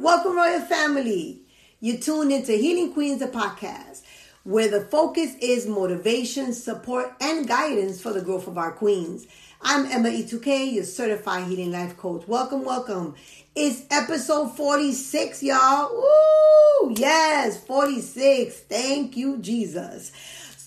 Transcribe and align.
Welcome, 0.00 0.34
Royal 0.34 0.62
Family. 0.62 1.42
You 1.78 1.98
tune 1.98 2.32
into 2.32 2.52
Healing 2.52 2.94
Queens, 2.94 3.20
the 3.20 3.26
podcast, 3.26 4.00
where 4.44 4.66
the 4.66 4.80
focus 4.80 5.34
is 5.42 5.66
motivation, 5.66 6.54
support, 6.54 7.12
and 7.20 7.46
guidance 7.46 8.00
for 8.00 8.10
the 8.10 8.22
growth 8.22 8.46
of 8.46 8.56
our 8.56 8.72
queens. 8.72 9.26
I'm 9.60 9.84
Emma 9.84 10.08
E2K, 10.08 10.72
your 10.72 10.84
certified 10.84 11.48
healing 11.48 11.72
life 11.72 11.98
coach. 11.98 12.26
Welcome, 12.26 12.64
welcome. 12.64 13.14
It's 13.54 13.82
episode 13.90 14.56
46, 14.56 15.42
y'all. 15.42 15.92
Woo! 15.92 16.94
Yes, 16.96 17.62
46. 17.62 18.58
Thank 18.60 19.18
you, 19.18 19.36
Jesus. 19.36 20.12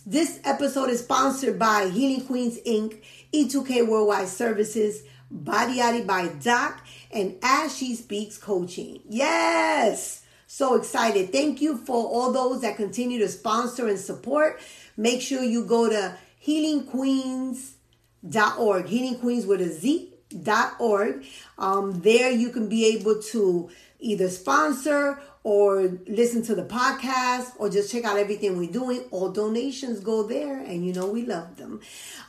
This 0.05 0.41
episode 0.43 0.91
is 0.91 0.99
sponsored 0.99 1.57
by 1.57 1.89
Healing 1.89 2.27
Queens 2.27 2.59
Inc., 2.67 3.01
E2K 3.33 3.87
Worldwide 3.87 4.27
Services, 4.27 5.01
Body 5.31 5.79
Yadi 5.79 6.05
by 6.05 6.27
Doc, 6.27 6.82
and 7.13 7.37
As 7.41 7.77
She 7.77 7.95
Speaks 7.95 8.37
Coaching. 8.37 9.01
Yes! 9.07 10.23
So 10.47 10.75
excited. 10.75 11.31
Thank 11.31 11.61
you 11.61 11.77
for 11.77 12.05
all 12.05 12.31
those 12.31 12.61
that 12.61 12.77
continue 12.77 13.19
to 13.19 13.27
sponsor 13.27 13.87
and 13.87 13.99
support. 13.99 14.59
Make 14.95 15.21
sure 15.21 15.43
you 15.43 15.65
go 15.65 15.89
to 15.89 16.15
healingqueens.org, 16.45 18.85
Healing 18.85 19.19
Queens 19.19 19.45
with 19.45 19.61
a 19.61 19.69
Z. 19.69 20.09
Dot 20.41 20.73
org. 20.79 21.25
Um, 21.59 22.01
there 22.01 22.31
you 22.31 22.49
can 22.49 22.67
be 22.67 22.87
able 22.95 23.21
to 23.21 23.69
either 23.99 24.29
sponsor 24.29 25.19
or 25.43 25.99
listen 26.07 26.41
to 26.43 26.55
the 26.55 26.63
podcast 26.63 27.51
or 27.57 27.69
just 27.69 27.91
check 27.91 28.03
out 28.03 28.17
everything 28.17 28.57
we're 28.57 28.71
doing. 28.71 29.01
All 29.11 29.31
donations 29.31 29.99
go 29.99 30.23
there, 30.23 30.57
and 30.57 30.85
you 30.85 30.93
know 30.93 31.07
we 31.07 31.25
love 31.25 31.57
them. 31.57 31.81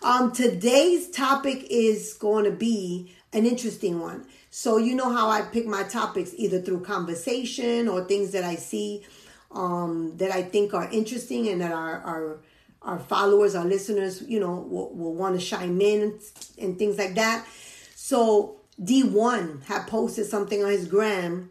Um, 0.03 0.33
today's 0.33 1.11
topic 1.11 1.67
is 1.71 2.15
going 2.15 2.45
to 2.45 2.51
be 2.51 3.15
an 3.35 3.45
interesting 3.45 4.01
one. 4.01 4.27
So 4.51 4.79
you 4.79 4.95
know 4.95 5.13
how 5.13 5.29
I 5.29 5.43
pick 5.43 5.67
my 5.67 5.83
topics 5.83 6.33
either 6.37 6.61
through 6.61 6.85
conversation 6.85 7.89
or 7.89 8.05
things 8.05 8.31
that 8.31 8.45
I 8.45 8.55
see 8.55 9.05
um, 9.51 10.17
that 10.17 10.31
I 10.31 10.43
think 10.43 10.73
are 10.75 10.89
interesting 10.91 11.49
and 11.49 11.61
that 11.61 11.73
our 11.73 12.01
our 12.01 12.41
our 12.83 12.99
followers, 12.99 13.55
our 13.55 13.65
listeners, 13.65 14.23
you 14.23 14.39
know, 14.39 14.55
will, 14.55 14.95
will 14.95 15.15
want 15.15 15.41
to 15.41 15.45
chime 15.45 15.81
in 15.81 16.21
and 16.61 16.79
things 16.79 16.99
like 16.99 17.15
that. 17.15 17.47
So 17.95 18.61
D1 18.81 19.65
had 19.65 19.87
posted 19.87 20.27
something 20.27 20.63
on 20.63 20.71
his 20.71 20.87
gram 20.87 21.51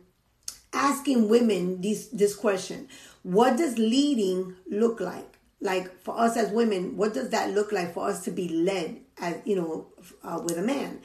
asking 0.71 1.29
women 1.29 1.81
this 1.81 2.07
this 2.07 2.35
question. 2.35 2.87
What 3.23 3.57
does 3.57 3.77
leading 3.77 4.55
look 4.69 4.99
like? 4.99 5.27
Like 5.59 6.01
for 6.03 6.19
us 6.19 6.35
as 6.35 6.51
women, 6.51 6.97
what 6.97 7.13
does 7.13 7.29
that 7.29 7.51
look 7.51 7.71
like 7.71 7.93
for 7.93 8.07
us 8.07 8.23
to 8.25 8.31
be 8.31 8.49
led 8.49 8.99
as, 9.17 9.37
you 9.45 9.55
know, 9.55 9.87
uh, 10.23 10.41
with 10.43 10.57
a 10.57 10.61
man? 10.61 10.99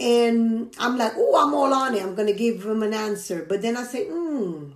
And 0.00 0.74
I'm 0.78 0.98
like, 0.98 1.12
oh, 1.16 1.44
I'm 1.46 1.54
all 1.54 1.72
on 1.72 1.94
it. 1.94 2.02
I'm 2.02 2.14
going 2.14 2.28
to 2.28 2.34
give 2.34 2.64
him 2.64 2.82
an 2.82 2.94
answer. 2.94 3.44
But 3.48 3.62
then 3.62 3.76
I 3.76 3.84
say, 3.84 4.06
hmm, 4.06 4.72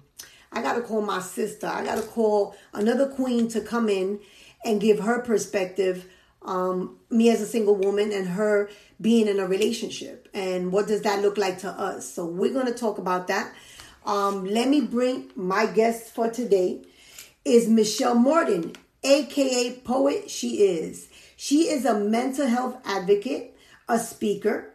I 0.53 0.62
got 0.62 0.75
to 0.75 0.83
call 0.83 1.03
my 1.03 1.20
sister. 1.20 1.67
I 1.67 1.84
got 1.84 1.97
to 1.97 2.06
call 2.06 2.55
another 2.72 3.09
queen 3.09 3.48
to 3.48 3.61
come 3.61 3.89
in 3.89 4.20
and 4.64 4.81
give 4.81 5.00
her 5.00 5.20
perspective 5.20 6.06
um, 6.47 6.98
me 7.11 7.31
as 7.31 7.41
a 7.41 7.47
single 7.47 7.77
woman 7.77 8.12
and 8.12 8.28
her 8.28 8.70
being 9.00 9.28
in 9.28 9.41
a 9.41 9.47
relationship 9.47 10.28
and 10.33 10.72
what 10.72 10.87
does 10.87 11.03
that 11.03 11.20
look 11.20 11.37
like 11.37 11.59
to 11.59 11.69
us 11.69 12.11
so 12.11 12.25
we're 12.25 12.53
going 12.53 12.67
to 12.67 12.75
talk 12.75 12.98
about 12.98 13.27
that 13.27 13.53
um, 14.06 14.44
let 14.44 14.69
me 14.69 14.81
bring 14.81 15.31
my 15.34 15.67
guest 15.67 16.14
for 16.14 16.31
today 16.31 16.83
is 17.44 17.69
michelle 17.69 18.14
morton 18.14 18.72
aka 19.03 19.72
poet 19.81 20.31
she 20.31 20.62
is 20.62 21.09
she 21.37 21.69
is 21.69 21.84
a 21.84 21.98
mental 21.98 22.47
health 22.47 22.78
advocate 22.84 23.55
a 23.89 23.98
speaker 23.98 24.72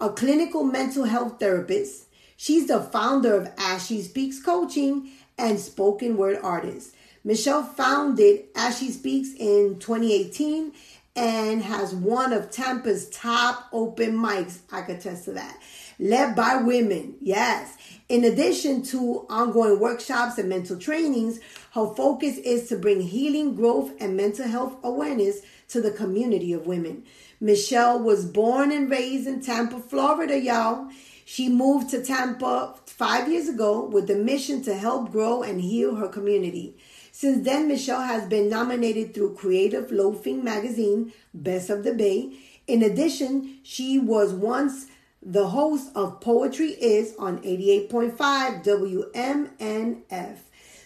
a 0.00 0.10
clinical 0.10 0.64
mental 0.64 1.04
health 1.04 1.38
therapist 1.38 2.06
she's 2.36 2.66
the 2.66 2.80
founder 2.80 3.34
of 3.34 3.48
as 3.58 3.86
she 3.86 4.02
speaks 4.02 4.40
coaching 4.40 5.10
and 5.38 5.58
spoken 5.58 6.16
word 6.16 6.38
artist 6.42 6.94
michelle 7.22 7.62
founded 7.62 8.44
as 8.54 8.78
she 8.78 8.90
speaks 8.90 9.30
in 9.38 9.78
2018 9.78 10.72
and 11.16 11.62
has 11.62 11.94
one 11.94 12.32
of 12.32 12.50
Tampa's 12.50 13.08
top 13.10 13.68
open 13.72 14.16
mics. 14.16 14.58
I 14.72 14.82
could 14.82 14.96
attest 14.96 15.26
to 15.26 15.32
that. 15.32 15.60
Led 15.98 16.34
by 16.34 16.56
women, 16.56 17.14
yes. 17.20 17.76
In 18.08 18.24
addition 18.24 18.82
to 18.84 19.24
ongoing 19.30 19.78
workshops 19.78 20.38
and 20.38 20.48
mental 20.48 20.76
trainings, 20.76 21.38
her 21.72 21.94
focus 21.94 22.38
is 22.38 22.68
to 22.68 22.76
bring 22.76 23.00
healing, 23.00 23.54
growth, 23.54 23.92
and 24.00 24.16
mental 24.16 24.48
health 24.48 24.76
awareness 24.82 25.40
to 25.68 25.80
the 25.80 25.90
community 25.90 26.52
of 26.52 26.66
women. 26.66 27.04
Michelle 27.40 27.98
was 27.98 28.24
born 28.24 28.72
and 28.72 28.90
raised 28.90 29.26
in 29.26 29.40
Tampa, 29.40 29.80
Florida, 29.80 30.38
y'all. 30.38 30.88
She 31.24 31.48
moved 31.48 31.90
to 31.90 32.02
Tampa 32.02 32.74
five 32.86 33.28
years 33.28 33.48
ago 33.48 33.84
with 33.84 34.06
the 34.06 34.16
mission 34.16 34.62
to 34.62 34.74
help 34.74 35.10
grow 35.10 35.42
and 35.42 35.60
heal 35.60 35.96
her 35.96 36.08
community. 36.08 36.76
Since 37.12 37.44
then, 37.44 37.68
Michelle 37.68 38.02
has 38.02 38.26
been 38.26 38.48
nominated 38.48 39.14
through 39.14 39.36
Creative 39.36 39.90
Loafing 39.90 40.42
Magazine, 40.42 41.12
Best 41.32 41.70
of 41.70 41.84
the 41.84 41.94
Bay. 41.94 42.32
In 42.66 42.82
addition, 42.82 43.58
she 43.62 43.98
was 43.98 44.32
once 44.32 44.86
the 45.22 45.48
host 45.48 45.90
of 45.94 46.20
Poetry 46.20 46.70
Is 46.70 47.14
on 47.18 47.38
88.5 47.42 48.64
WMNF. 48.64 50.38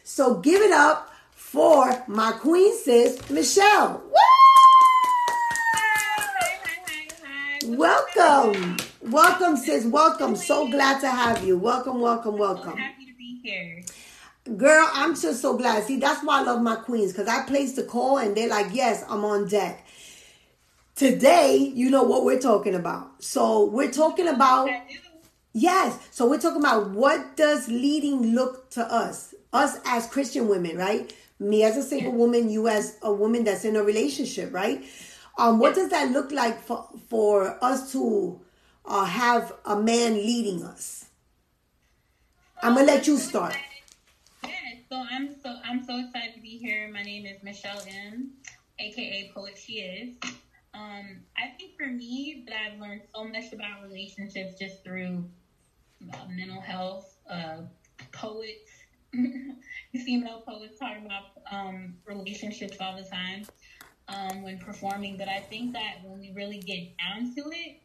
So 0.04 0.34
give 0.36 0.62
it 0.62 0.72
up 0.72 1.10
for 1.32 2.04
my 2.06 2.32
queen 2.32 2.76
sis, 2.76 3.30
Michelle. 3.30 4.02
Woo! 4.04 4.27
Welcome. 7.68 8.78
Welcome, 9.02 9.58
sis. 9.58 9.84
Welcome. 9.84 10.36
So 10.36 10.70
glad 10.70 11.02
to 11.02 11.10
have 11.10 11.44
you. 11.44 11.58
Welcome, 11.58 12.00
welcome, 12.00 12.38
welcome. 12.38 12.78
happy 12.78 13.04
to 13.04 13.12
be 13.18 13.40
here. 13.42 13.82
Girl, 14.56 14.88
I'm 14.94 15.14
just 15.14 15.42
so 15.42 15.54
glad. 15.54 15.84
See, 15.84 15.98
that's 15.98 16.24
why 16.24 16.40
I 16.40 16.44
love 16.44 16.62
my 16.62 16.76
queens 16.76 17.12
because 17.12 17.28
I 17.28 17.42
place 17.42 17.74
the 17.74 17.82
call 17.82 18.16
and 18.16 18.34
they're 18.34 18.48
like, 18.48 18.68
yes, 18.72 19.04
I'm 19.06 19.22
on 19.22 19.48
deck. 19.48 19.86
Today, 20.94 21.56
you 21.74 21.90
know 21.90 22.04
what 22.04 22.24
we're 22.24 22.40
talking 22.40 22.74
about. 22.74 23.22
So 23.22 23.66
we're 23.66 23.90
talking 23.90 24.28
about, 24.28 24.70
yes. 25.52 26.08
So 26.10 26.26
we're 26.26 26.40
talking 26.40 26.62
about 26.62 26.90
what 26.92 27.36
does 27.36 27.68
leading 27.68 28.34
look 28.34 28.70
to 28.70 28.82
us, 28.82 29.34
us 29.52 29.78
as 29.84 30.06
Christian 30.06 30.48
women, 30.48 30.78
right? 30.78 31.12
Me 31.38 31.64
as 31.64 31.76
a 31.76 31.82
single 31.82 32.12
woman, 32.12 32.48
you 32.48 32.66
as 32.66 32.96
a 33.02 33.12
woman 33.12 33.44
that's 33.44 33.66
in 33.66 33.76
a 33.76 33.82
relationship, 33.82 34.54
right? 34.54 34.82
Um, 35.38 35.60
what 35.60 35.76
does 35.76 35.90
that 35.90 36.10
look 36.10 36.32
like 36.32 36.60
for 36.60 36.88
for 37.08 37.64
us 37.64 37.92
to 37.92 38.40
uh, 38.84 39.04
have 39.04 39.52
a 39.64 39.80
man 39.80 40.14
leading 40.14 40.64
us? 40.64 41.06
I'm 42.60 42.74
gonna 42.74 42.86
let 42.86 43.06
you 43.06 43.16
start. 43.16 43.56
So 44.90 45.04
I'm 45.08 45.36
so 45.40 45.54
I'm 45.64 45.84
so 45.84 45.96
excited 46.00 46.34
to 46.34 46.40
be 46.40 46.58
here. 46.58 46.90
My 46.92 47.04
name 47.04 47.24
is 47.24 47.40
Michelle 47.44 47.80
M, 47.86 48.32
aka 48.80 49.30
Poet 49.32 49.56
She 49.56 49.74
Is. 49.74 50.16
Um, 50.74 51.20
I 51.36 51.54
think 51.56 51.76
for 51.78 51.86
me 51.86 52.44
that 52.48 52.56
I've 52.56 52.80
learned 52.80 53.02
so 53.14 53.24
much 53.24 53.52
about 53.52 53.84
relationships 53.84 54.58
just 54.58 54.82
through 54.82 55.24
uh, 56.12 56.16
mental 56.30 56.60
health, 56.60 57.14
uh, 57.30 57.58
poets. 58.10 58.72
you 59.12 60.00
see 60.04 60.16
male 60.16 60.42
poets 60.46 60.78
talking 60.80 61.06
about 61.06 61.26
um, 61.50 61.94
relationships 62.06 62.76
all 62.80 62.96
the 62.96 63.08
time 63.08 63.44
um, 64.08 64.42
when 64.42 64.58
performing, 64.58 65.16
but 65.16 65.28
I 65.28 65.40
think 65.40 65.72
that 65.74 65.96
when 66.02 66.18
we 66.20 66.32
really 66.34 66.58
get 66.58 66.96
down 66.98 67.34
to 67.34 67.50
it, 67.50 67.80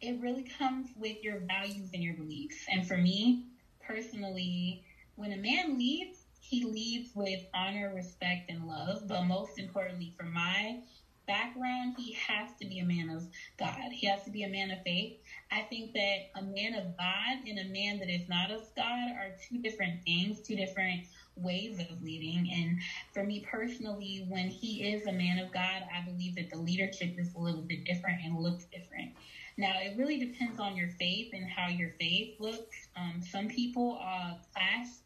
it 0.00 0.20
really 0.20 0.44
comes 0.58 0.88
with 0.96 1.22
your 1.22 1.40
values 1.40 1.90
and 1.92 2.02
your 2.02 2.14
beliefs. 2.14 2.56
And 2.70 2.86
for 2.86 2.96
me 2.96 3.44
personally, 3.86 4.84
when 5.16 5.32
a 5.32 5.36
man 5.36 5.76
leads, 5.76 6.18
he 6.40 6.64
leads 6.64 7.10
with 7.14 7.40
honor, 7.54 7.92
respect, 7.94 8.50
and 8.50 8.66
love. 8.66 9.06
But 9.06 9.24
most 9.24 9.58
importantly, 9.58 10.14
for 10.16 10.24
my 10.24 10.78
background, 11.26 11.94
he 11.98 12.12
has 12.14 12.48
to 12.60 12.66
be 12.66 12.78
a 12.78 12.84
man 12.84 13.10
of 13.10 13.24
God. 13.58 13.92
He 13.92 14.06
has 14.06 14.24
to 14.24 14.30
be 14.30 14.44
a 14.44 14.48
man 14.48 14.70
of 14.70 14.82
faith. 14.82 15.16
I 15.50 15.62
think 15.62 15.92
that 15.94 16.18
a 16.36 16.42
man 16.42 16.74
of 16.74 16.96
God 16.96 17.38
and 17.46 17.58
a 17.58 17.64
man 17.64 17.98
that 18.00 18.10
is 18.10 18.28
not 18.28 18.50
of 18.50 18.62
God 18.76 19.08
are 19.10 19.34
two 19.48 19.58
different 19.58 20.02
things, 20.04 20.40
two 20.40 20.56
different 20.56 21.00
ways 21.36 21.78
of 21.78 22.02
leading. 22.02 22.50
And 22.52 22.78
for 23.12 23.24
me 23.24 23.40
personally, 23.50 24.24
when 24.28 24.48
he 24.48 24.92
is 24.92 25.06
a 25.06 25.12
man 25.12 25.38
of 25.38 25.50
God, 25.52 25.82
I 25.94 26.04
believe 26.04 26.36
that 26.36 26.50
the 26.50 26.58
leadership 26.58 27.14
is 27.16 27.34
a 27.34 27.38
little 27.38 27.62
bit 27.62 27.84
different 27.84 28.20
and 28.24 28.36
looks 28.36 28.66
different. 28.66 29.12
Now, 29.56 29.74
it 29.80 29.94
really 29.96 30.18
depends 30.18 30.60
on 30.60 30.76
your 30.76 30.88
faith 30.88 31.28
and 31.32 31.48
how 31.48 31.68
your 31.68 31.90
faith 31.98 32.28
looks. 32.38 32.88
Um, 32.96 33.22
some 33.22 33.48
people 33.48 33.98
uh, 34.00 34.34
class 34.52 35.00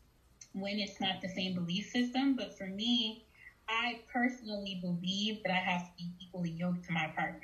when 0.52 0.78
it's 0.78 1.00
not 1.00 1.20
the 1.22 1.28
same 1.28 1.54
belief 1.54 1.86
system. 1.86 2.34
But 2.34 2.56
for 2.56 2.66
me, 2.66 3.20
I 3.68 4.00
personally 4.12 4.78
believe 4.80 5.42
that 5.44 5.52
I 5.52 5.60
have 5.60 5.84
to 5.84 5.90
be 5.96 6.10
equally 6.20 6.50
yoked 6.50 6.84
to 6.86 6.92
my 6.92 7.08
partner. 7.16 7.40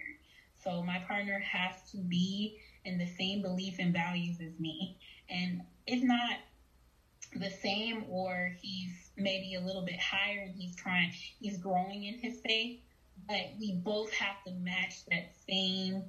So 0.63 0.83
my 0.83 0.99
partner 0.99 1.39
has 1.39 1.75
to 1.93 1.99
be 1.99 2.55
in 2.89 2.99
the 2.99 3.07
same 3.07 3.43
belief 3.43 3.77
and 3.79 3.93
values 3.93 4.37
as 4.41 4.59
me. 4.59 4.99
And 5.31 5.63
if 5.87 6.03
not 6.03 6.39
the 7.37 7.51
same 7.51 8.05
or 8.09 8.57
he's 8.61 9.11
maybe 9.17 9.55
a 9.55 9.61
little 9.61 9.85
bit 9.85 10.01
higher 10.01 10.45
and 10.47 10.55
he's 10.57 10.75
trying 10.75 11.13
he's 11.41 11.59
growing 11.59 12.05
in 12.05 12.19
his 12.19 12.41
faith, 12.41 12.81
but 13.29 13.53
we 13.61 13.81
both 13.85 14.13
have 14.15 14.43
to 14.47 14.53
match 14.53 15.05
that 15.11 15.35
same 15.49 16.05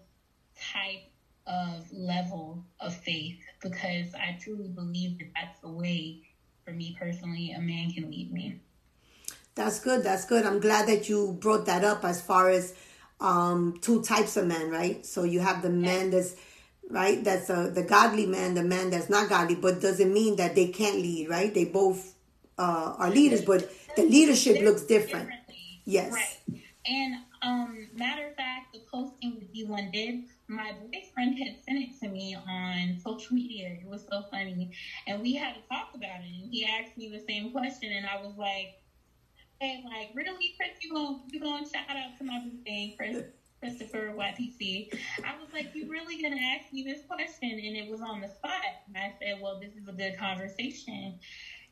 type 0.57 1.03
of 1.45 1.85
level 1.91 2.63
of 2.79 2.95
faith 2.95 3.39
because 3.61 4.13
I 4.13 4.37
truly 4.41 4.69
believe 4.69 5.17
that 5.19 5.31
that's 5.35 5.59
the 5.59 5.69
way, 5.69 6.21
for 6.63 6.71
me 6.71 6.95
personally, 6.97 7.51
a 7.51 7.59
man 7.59 7.91
can 7.91 8.09
lead 8.09 8.31
me. 8.31 8.61
That's 9.55 9.79
good. 9.79 10.03
That's 10.03 10.25
good. 10.25 10.45
I'm 10.45 10.59
glad 10.59 10.87
that 10.87 11.09
you 11.09 11.37
brought 11.41 11.65
that 11.65 11.83
up 11.83 12.05
as 12.05 12.21
far 12.21 12.49
as 12.49 12.73
um, 13.19 13.77
two 13.81 14.01
types 14.03 14.37
of 14.37 14.47
men, 14.47 14.69
right? 14.69 15.05
So 15.05 15.23
you 15.23 15.39
have 15.41 15.61
the 15.61 15.69
man 15.69 16.11
that's 16.11 16.35
right, 16.89 17.23
that's 17.23 17.49
a, 17.49 17.69
the 17.73 17.83
godly 17.83 18.25
man, 18.25 18.55
the 18.55 18.63
man 18.63 18.89
that's 18.89 19.09
not 19.09 19.29
godly, 19.29 19.55
but 19.55 19.81
doesn't 19.81 20.11
mean 20.11 20.35
that 20.37 20.55
they 20.55 20.67
can't 20.67 20.97
lead, 20.97 21.29
right? 21.29 21.53
They 21.53 21.65
both 21.65 22.15
uh, 22.57 22.95
are 22.97 23.09
leaders, 23.09 23.41
but 23.41 23.69
the 23.95 24.03
leadership 24.03 24.61
looks 24.61 24.83
different. 24.83 25.29
Yes. 25.85 26.13
Right. 26.13 26.61
And 26.85 27.15
um, 27.41 27.87
matter 27.95 28.27
of 28.27 28.35
fact, 28.35 28.73
the 28.73 28.81
posting 28.91 29.35
that 29.39 29.53
D1 29.53 29.93
did, 29.93 30.23
my 30.47 30.73
boyfriend 30.81 31.37
had 31.37 31.55
sent 31.63 31.83
it 31.83 31.99
to 32.01 32.09
me 32.09 32.35
on 32.35 32.97
social 33.03 33.35
media. 33.35 33.77
It 33.81 33.87
was 33.87 34.05
so 34.09 34.23
funny, 34.31 34.71
and 35.07 35.21
we 35.21 35.35
had 35.35 35.55
to 35.55 35.61
talk 35.69 35.89
about 35.93 36.21
it. 36.21 36.25
And 36.25 36.51
he 36.51 36.65
asked 36.65 36.97
me 36.97 37.09
the 37.09 37.23
same 37.27 37.51
question, 37.51 37.91
and 37.91 38.05
I 38.05 38.21
was 38.21 38.35
like, 38.37 38.81
"Hey, 39.59 39.83
like, 39.85 40.09
really, 40.15 40.55
Chris? 40.57 40.71
You 40.81 40.93
gonna 40.93 41.19
you 41.31 41.39
gonna 41.39 41.65
shout 41.69 41.89
out 41.89 42.17
to 42.17 42.23
my 42.23 42.43
thing, 42.65 42.95
Chris?" 42.97 43.23
Christopher 43.59 44.13
YPC. 44.15 44.93
I 45.23 45.39
was 45.41 45.51
like, 45.53 45.73
You 45.73 45.89
really 45.89 46.21
gonna 46.21 46.41
ask 46.41 46.71
me 46.71 46.83
this 46.83 47.01
question? 47.07 47.51
And 47.51 47.75
it 47.75 47.89
was 47.89 48.01
on 48.01 48.21
the 48.21 48.29
spot. 48.29 48.61
And 48.87 48.97
I 48.97 49.13
said, 49.19 49.41
Well, 49.41 49.59
this 49.59 49.73
is 49.75 49.87
a 49.87 49.93
good 49.93 50.17
conversation. 50.17 51.19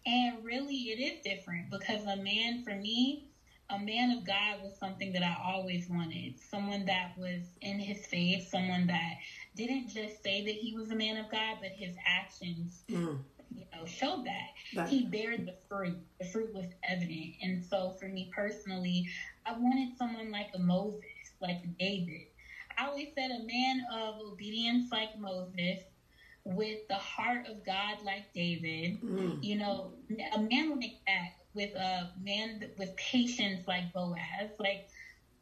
And 0.05 0.43
really, 0.43 0.75
it 0.75 1.01
is 1.01 1.21
different 1.23 1.69
because 1.69 2.03
a 2.05 2.15
man, 2.15 2.63
for 2.63 2.75
me, 2.75 3.27
a 3.69 3.79
man 3.79 4.11
of 4.11 4.25
God 4.25 4.61
was 4.63 4.77
something 4.79 5.11
that 5.13 5.23
I 5.23 5.35
always 5.43 5.89
wanted. 5.89 6.39
Someone 6.39 6.85
that 6.85 7.17
was 7.17 7.43
in 7.61 7.79
his 7.79 8.05
faith, 8.05 8.47
someone 8.49 8.87
that 8.87 9.17
didn't 9.55 9.89
just 9.89 10.23
say 10.23 10.45
that 10.45 10.53
he 10.53 10.73
was 10.73 10.91
a 10.91 10.95
man 10.95 11.17
of 11.17 11.29
God, 11.29 11.57
but 11.61 11.71
his 11.71 11.95
actions, 12.05 12.83
mm. 12.89 13.19
you 13.53 13.65
know, 13.75 13.85
showed 13.85 14.25
that. 14.25 14.51
Right. 14.75 14.87
He 14.87 15.05
bared 15.05 15.45
the 15.45 15.55
fruit. 15.67 15.97
The 16.19 16.27
fruit 16.27 16.53
was 16.53 16.67
evident. 16.87 17.35
And 17.41 17.65
so 17.65 17.95
for 17.99 18.07
me 18.07 18.31
personally, 18.33 19.09
I 19.45 19.51
wanted 19.51 19.97
someone 19.97 20.31
like 20.31 20.51
a 20.55 20.59
Moses, 20.59 21.01
like 21.41 21.61
David. 21.77 22.27
I 22.77 22.87
always 22.87 23.07
said 23.15 23.31
a 23.31 23.43
man 23.43 23.85
of 23.93 24.15
obedience 24.21 24.91
like 24.91 25.17
Moses, 25.17 25.79
with 26.45 26.87
the 26.87 26.95
heart 26.95 27.45
of 27.47 27.65
God 27.65 27.97
like 28.05 28.33
David, 28.33 29.01
mm. 29.01 29.43
you 29.43 29.57
know, 29.57 29.91
a 30.33 30.39
man 30.39 30.79
like 30.79 30.97
that 31.05 31.33
with 31.53 31.75
a 31.75 32.11
man 32.21 32.63
with 32.77 32.95
patience 32.95 33.67
like 33.67 33.91
Boaz. 33.91 34.51
Like, 34.59 34.87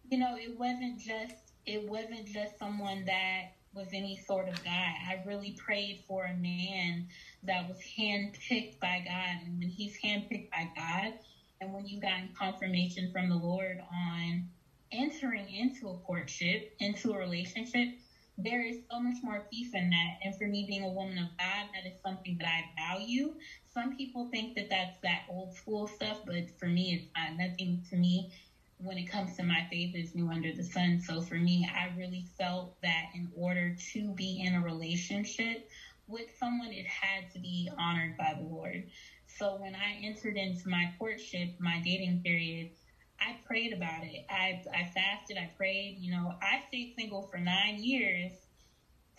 you 0.09 0.18
know, 0.18 0.36
it 0.36 0.57
wasn't 0.57 1.00
just 1.00 1.36
it 1.65 1.88
wasn't 1.88 2.25
just 2.27 2.57
someone 2.57 3.06
that 3.06 3.51
was 3.74 3.88
any 3.92 4.18
sort 4.25 4.47
of 4.47 4.63
guy. 4.63 4.94
I 5.07 5.21
really 5.25 5.57
prayed 5.57 6.03
for 6.07 6.24
a 6.24 6.33
man 6.33 7.07
that 7.44 7.68
was 7.68 7.77
handpicked 8.00 8.80
by 8.80 9.03
God. 9.06 9.45
And 9.45 9.59
when 9.59 9.68
he's 9.68 9.97
handpicked 10.03 10.50
by 10.50 10.69
God, 10.75 11.13
and 11.59 11.74
when 11.74 11.86
you've 11.86 12.01
gotten 12.01 12.30
confirmation 12.38 13.12
from 13.12 13.30
the 13.30 13.36
Lord 13.36 13.80
on 13.92 14.50
entering 14.95 15.50
into 15.53 15.89
a 15.89 15.97
courtship, 16.00 16.74
into 16.80 17.13
a 17.13 17.18
relationship, 17.18 17.89
there 18.38 18.65
is 18.65 18.77
so 18.92 19.00
much 19.00 19.18
more 19.24 19.47
peace 19.51 19.74
in 19.74 19.89
that. 19.89 20.18
And 20.24 20.36
for 20.38 20.47
me, 20.47 20.65
being 20.68 20.83
a 20.83 20.89
woman 20.89 21.18
of 21.18 21.30
God, 21.38 21.68
that 21.74 21.88
is 21.88 21.95
something 22.06 22.38
that 22.39 22.47
I 22.47 22.92
value. 22.92 23.33
Some 23.74 23.95
people 23.95 24.30
think 24.31 24.56
that 24.56 24.69
that's 24.69 24.97
that 25.03 25.24
old 25.30 25.53
school 25.53 25.88
stuff, 25.88 26.19
but 26.25 26.50
for 26.59 26.68
me, 26.68 26.95
it's 26.95 27.07
not. 27.15 27.38
Nothing 27.38 27.81
to 27.89 27.95
me 27.95 28.31
when 28.77 28.97
it 28.97 29.09
comes 29.09 29.38
to 29.38 29.44
my 29.44 29.65
faith 29.69 29.95
is 29.95 30.15
new 30.15 30.30
under 30.30 30.51
the 30.51 30.63
sun. 30.63 31.00
So 31.00 31.21
for 31.21 31.36
me, 31.36 31.68
I 31.74 31.97
really 31.97 32.25
felt 32.38 32.75
that 32.81 33.06
in 33.13 33.30
order 33.36 33.75
to 33.94 34.13
be 34.13 34.44
in 34.45 34.56
a 34.56 34.62
relationship 34.62 35.69
with 36.07 36.27
someone, 36.38 36.71
it 36.71 36.86
had 36.86 37.31
to 37.33 37.39
be 37.39 37.69
honored 37.80 38.18
by 38.18 38.36
the 38.38 38.44
Lord. 38.44 38.83
So 39.27 39.56
when 39.56 39.75
I 39.75 40.00
entered 40.03 40.38
into 40.38 40.68
my 40.69 40.92
courtship, 41.00 41.56
my 41.59 41.81
dating 41.83 42.21
period, 42.24 42.71
I 43.19 43.35
prayed 43.45 43.73
about 43.73 44.03
it. 44.03 44.25
I 44.29 44.62
I 44.73 44.91
fasted. 44.94 45.38
I 45.38 45.51
prayed. 45.57 45.97
You 46.00 46.12
know, 46.12 46.33
I 46.41 46.63
stayed 46.67 46.95
single 46.97 47.23
for 47.31 47.38
nine 47.38 47.83
years 47.83 48.31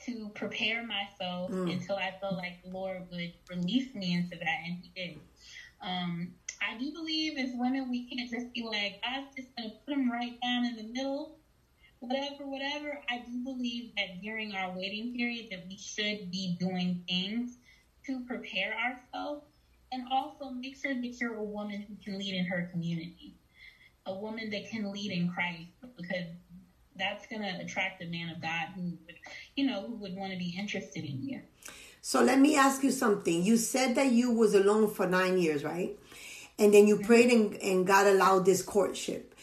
to 0.05 0.31
prepare 0.35 0.87
myself 0.87 1.51
mm. 1.51 1.73
until 1.73 1.97
I 1.97 2.15
felt 2.21 2.37
like 2.37 2.63
the 2.63 2.71
Lord 2.71 3.03
would 3.11 3.33
release 3.51 3.95
me 3.95 4.15
into 4.15 4.37
that, 4.37 4.59
and 4.67 4.79
He 4.83 4.91
did. 4.95 5.21
Um, 5.81 6.33
I 6.61 6.79
do 6.79 6.93
believe 6.93 7.39
as 7.39 7.51
women 7.55 7.91
we 7.91 8.09
can't 8.09 8.31
just 8.31 8.53
be 8.53 8.63
like 8.63 9.03
God's 9.03 9.35
just 9.37 9.49
gonna 9.57 9.71
put 9.85 9.95
them 9.95 10.11
right 10.11 10.39
down 10.41 10.65
in 10.65 10.77
the 10.77 10.85
middle, 10.85 11.39
whatever, 12.01 12.47
whatever. 12.47 13.01
I 13.09 13.19
do 13.19 13.45
believe 13.45 13.93
that 13.97 14.23
during 14.23 14.55
our 14.55 14.77
waiting 14.77 15.15
period 15.15 15.49
that 15.51 15.67
we 15.69 15.77
should 15.77 16.31
be 16.31 16.57
doing 16.59 17.03
things 17.09 17.59
to 18.07 18.21
prepare 18.27 18.75
ourselves, 18.75 19.45
and 19.93 20.05
also 20.11 20.51
make 20.51 20.77
sure 20.77 20.95
that 20.95 21.21
you're 21.21 21.37
a 21.37 21.43
woman 21.43 21.85
who 21.89 21.97
can 22.05 22.19
lead 22.19 22.35
in 22.35 22.45
her 22.47 22.69
community 22.73 23.36
a 24.07 24.15
woman 24.15 24.51
that 24.51 24.71
can 24.71 24.93
lead 24.93 25.13
in 25.13 25.29
Christ 25.29 25.69
because 25.97 26.27
that's 26.99 27.27
going 27.27 27.43
to 27.43 27.61
attract 27.61 28.03
a 28.03 28.07
man 28.07 28.31
of 28.31 28.41
God 28.41 28.69
who 28.75 28.83
would, 29.07 29.17
you 29.55 29.67
know, 29.67 29.83
who 29.87 29.95
would 29.97 30.17
want 30.17 30.33
to 30.33 30.39
be 30.39 30.55
interested 30.59 31.05
in 31.05 31.23
you. 31.23 31.41
So 32.01 32.23
let 32.23 32.39
me 32.39 32.57
ask 32.57 32.83
you 32.83 32.93
something. 32.93 33.43
You 33.43 33.57
said 33.57 33.97
that 33.97 34.13
you 34.13 34.31
was 34.31 34.55
alone 34.55 34.89
for 34.89 35.07
nine 35.07 35.39
years, 35.39 35.65
right? 35.65 35.99
And 36.59 36.73
then 36.73 36.87
you 36.87 36.97
mm-hmm. 36.97 37.07
prayed 37.07 37.31
and, 37.33 37.55
and 37.57 37.87
God 37.87 38.07
allowed 38.07 38.45
this 38.45 38.63
courtship. 38.63 39.35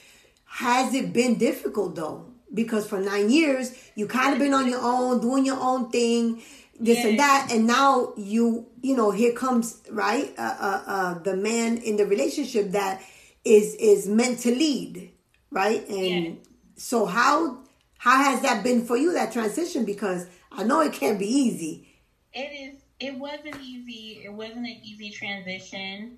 Has 0.45 0.93
it 0.93 1.13
been 1.13 1.37
difficult 1.37 1.95
though? 1.95 2.25
Because 2.53 2.87
for 2.87 2.99
nine 2.99 3.29
years, 3.29 3.73
you 3.95 4.07
kind 4.07 4.33
of 4.33 4.39
been 4.39 4.53
on 4.53 4.69
your 4.69 4.79
own, 4.81 5.19
doing 5.19 5.45
your 5.45 5.59
own 5.59 5.89
thing, 5.89 6.41
this 6.79 6.97
yes. 6.97 7.05
and 7.05 7.19
that, 7.19 7.47
and 7.51 7.67
now 7.67 8.13
you, 8.17 8.67
you 8.81 8.95
know, 8.95 9.11
here 9.11 9.33
comes 9.33 9.81
right, 9.89 10.33
uh, 10.37 10.55
uh, 10.59 10.83
uh, 10.85 11.19
the 11.19 11.35
man 11.35 11.77
in 11.77 11.97
the 11.97 12.05
relationship 12.05 12.71
that 12.71 13.01
is 13.45 13.75
is 13.75 14.07
meant 14.07 14.39
to 14.39 14.49
lead, 14.49 15.11
right? 15.51 15.87
And 15.89 16.25
yes. 16.25 16.35
so 16.75 17.05
how 17.05 17.59
how 17.97 18.23
has 18.23 18.41
that 18.41 18.63
been 18.63 18.85
for 18.85 18.97
you 18.97 19.13
that 19.13 19.31
transition? 19.31 19.85
Because 19.85 20.27
I 20.51 20.63
know 20.63 20.81
it 20.81 20.93
can't 20.93 21.19
be 21.19 21.27
easy. 21.27 21.87
It 22.33 22.39
is. 22.39 22.81
It 22.99 23.17
wasn't 23.17 23.59
easy. 23.61 24.23
It 24.25 24.31
wasn't 24.31 24.67
an 24.67 24.77
easy 24.83 25.09
transition. 25.09 26.17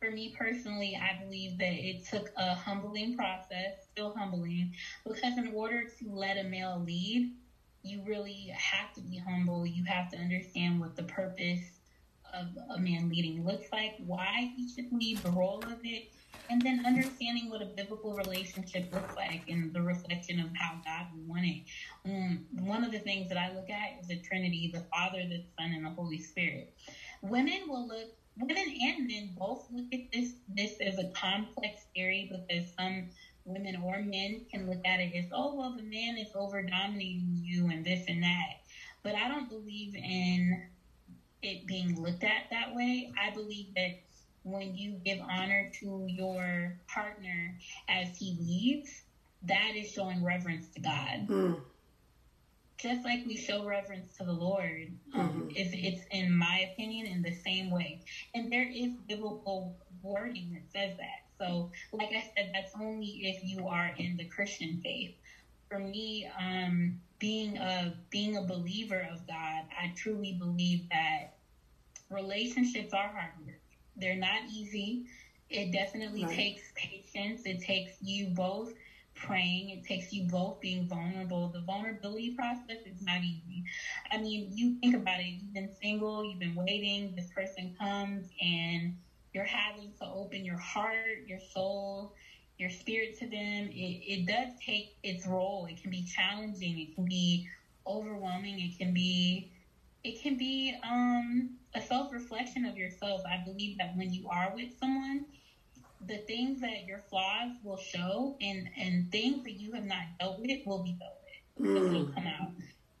For 0.00 0.10
me 0.10 0.34
personally, 0.36 0.98
I 1.00 1.22
believe 1.22 1.58
that 1.58 1.72
it 1.72 2.04
took 2.06 2.32
a 2.36 2.54
humbling 2.54 3.16
process, 3.16 3.74
still 3.92 4.14
humbling, 4.16 4.74
because 5.06 5.38
in 5.38 5.52
order 5.54 5.84
to 5.84 6.10
let 6.10 6.38
a 6.38 6.44
male 6.44 6.82
lead, 6.84 7.32
you 7.84 8.02
really 8.04 8.52
have 8.52 8.92
to 8.94 9.00
be 9.00 9.18
humble. 9.18 9.64
You 9.64 9.84
have 9.84 10.10
to 10.10 10.18
understand 10.18 10.80
what 10.80 10.96
the 10.96 11.04
purpose 11.04 11.60
of 12.34 12.46
a 12.74 12.78
man 12.78 13.08
leading 13.08 13.44
looks 13.44 13.66
like, 13.72 13.94
why 14.04 14.52
he 14.56 14.68
should 14.68 14.92
lead, 14.92 15.18
the 15.18 15.30
role 15.30 15.62
of 15.66 15.78
it, 15.84 16.12
and 16.52 16.60
then 16.60 16.84
understanding 16.84 17.48
what 17.48 17.62
a 17.62 17.64
biblical 17.64 18.14
relationship 18.14 18.92
looks 18.92 19.16
like 19.16 19.42
and 19.48 19.72
the 19.72 19.80
reflection 19.80 20.38
of 20.38 20.50
how 20.54 20.74
God 20.84 21.06
would 21.14 21.26
want 21.26 21.46
it. 21.46 21.62
Um, 22.04 22.44
one 22.66 22.84
of 22.84 22.92
the 22.92 22.98
things 22.98 23.30
that 23.30 23.38
I 23.38 23.54
look 23.54 23.70
at 23.70 23.98
is 24.02 24.08
the 24.08 24.18
Trinity, 24.18 24.70
the 24.72 24.84
Father, 24.92 25.22
the 25.26 25.42
Son, 25.58 25.72
and 25.72 25.86
the 25.86 25.90
Holy 25.90 26.18
Spirit. 26.18 26.74
Women 27.22 27.62
will 27.68 27.88
look 27.88 28.08
women 28.38 28.64
and 28.82 29.06
men 29.06 29.30
both 29.38 29.66
look 29.70 29.86
at 29.92 30.10
this 30.12 30.32
this 30.48 30.80
as 30.80 30.98
a 30.98 31.10
complex 31.14 31.84
theory 31.94 32.30
because 32.30 32.68
some 32.78 33.08
women 33.44 33.76
or 33.84 34.00
men 34.00 34.42
can 34.50 34.66
look 34.66 34.80
at 34.86 35.00
it 35.00 35.12
as 35.14 35.26
oh 35.32 35.54
well 35.54 35.74
the 35.76 35.82
man 35.82 36.16
is 36.16 36.28
over 36.34 36.62
dominating 36.62 37.40
you 37.42 37.68
and 37.68 37.84
this 37.84 38.04
and 38.08 38.22
that 38.22 38.62
but 39.02 39.14
i 39.14 39.28
don't 39.28 39.50
believe 39.50 39.94
in 39.94 40.62
it 41.42 41.66
being 41.66 42.00
looked 42.00 42.24
at 42.24 42.48
that 42.50 42.74
way 42.74 43.12
i 43.22 43.28
believe 43.34 43.66
that 43.74 44.00
when 44.44 44.74
you 44.74 44.92
give 45.04 45.18
honor 45.20 45.70
to 45.80 46.06
your 46.08 46.76
partner 46.88 47.56
as 47.88 48.16
he 48.18 48.36
leads, 48.40 49.02
that 49.44 49.72
is 49.76 49.90
showing 49.90 50.24
reverence 50.24 50.68
to 50.74 50.80
God. 50.80 51.28
Mm. 51.28 51.60
Just 52.78 53.04
like 53.04 53.24
we 53.26 53.36
show 53.36 53.64
reverence 53.64 54.16
to 54.16 54.24
the 54.24 54.32
Lord, 54.32 54.92
um, 55.14 55.28
mm-hmm. 55.28 55.48
it's, 55.54 55.70
it's, 55.72 56.06
in 56.10 56.36
my 56.36 56.68
opinion, 56.72 57.06
in 57.06 57.22
the 57.22 57.32
same 57.32 57.70
way. 57.70 58.00
And 58.34 58.52
there 58.52 58.68
is 58.68 58.90
biblical 59.06 59.76
wording 60.02 60.52
that 60.54 60.72
says 60.72 60.96
that. 60.98 61.22
So, 61.38 61.70
like 61.92 62.08
I 62.08 62.24
said, 62.34 62.50
that's 62.52 62.72
only 62.80 63.06
if 63.06 63.44
you 63.44 63.68
are 63.68 63.92
in 63.98 64.16
the 64.16 64.24
Christian 64.24 64.80
faith. 64.82 65.14
For 65.68 65.78
me, 65.78 66.28
um, 66.38 67.00
being 67.18 67.56
a 67.56 67.94
being 68.10 68.36
a 68.36 68.42
believer 68.42 69.06
of 69.12 69.26
God, 69.28 69.64
I 69.80 69.92
truly 69.96 70.36
believe 70.38 70.88
that 70.90 71.34
relationships 72.10 72.92
are 72.92 73.08
hard 73.08 73.30
work 73.46 73.61
they're 73.96 74.16
not 74.16 74.42
easy. 74.50 75.02
It 75.48 75.70
definitely 75.72 76.24
right. 76.24 76.34
takes 76.34 76.72
patience. 76.74 77.42
It 77.44 77.60
takes 77.60 77.92
you 78.00 78.28
both 78.28 78.72
praying. 79.14 79.70
It 79.70 79.84
takes 79.84 80.12
you 80.12 80.22
both 80.24 80.60
being 80.60 80.86
vulnerable. 80.86 81.48
The 81.48 81.60
vulnerability 81.60 82.30
process 82.30 82.78
is 82.84 83.00
not 83.02 83.22
easy. 83.22 83.64
I 84.10 84.18
mean, 84.18 84.48
you 84.54 84.72
think 84.80 84.94
about 84.94 85.20
it. 85.20 85.26
You've 85.26 85.52
been 85.52 85.70
single. 85.80 86.24
You've 86.24 86.38
been 86.40 86.54
waiting. 86.54 87.12
This 87.14 87.28
person 87.30 87.70
comes 87.78 88.26
and 88.40 88.94
you're 89.34 89.44
having 89.44 89.92
to 90.00 90.06
open 90.06 90.44
your 90.44 90.58
heart, 90.58 91.20
your 91.26 91.38
soul, 91.38 92.12
your 92.58 92.70
spirit 92.70 93.16
to 93.18 93.26
them. 93.26 93.68
It, 93.70 94.00
it 94.06 94.26
does 94.26 94.48
take 94.64 94.90
its 95.02 95.26
role. 95.26 95.66
It 95.66 95.80
can 95.80 95.90
be 95.90 96.02
challenging. 96.02 96.78
It 96.78 96.94
can 96.94 97.04
be 97.04 97.44
overwhelming. 97.86 98.58
It 98.60 98.76
can 98.78 98.92
be 98.92 99.48
it 100.04 100.20
can 100.20 100.36
be 100.36 100.74
um, 100.82 101.50
a 101.74 101.80
self 101.80 102.12
reflection 102.12 102.64
of 102.64 102.71
yourself. 102.82 103.22
I 103.26 103.42
believe 103.44 103.78
that 103.78 103.96
when 103.96 104.12
you 104.12 104.28
are 104.28 104.52
with 104.54 104.78
someone, 104.78 105.26
the 106.06 106.18
things 106.18 106.60
that 106.60 106.84
your 106.86 106.98
flaws 107.10 107.52
will 107.62 107.76
show 107.76 108.36
and 108.40 108.68
and 108.76 109.10
things 109.12 109.44
that 109.44 109.52
you 109.52 109.72
have 109.72 109.84
not 109.84 110.04
dealt 110.18 110.40
with 110.40 110.66
will 110.66 110.82
be 110.82 110.96
dealt 110.98 111.20
with. 111.24 111.68
Mm. 111.68 111.92
Will 111.92 112.12
come 112.12 112.26
out. 112.26 112.50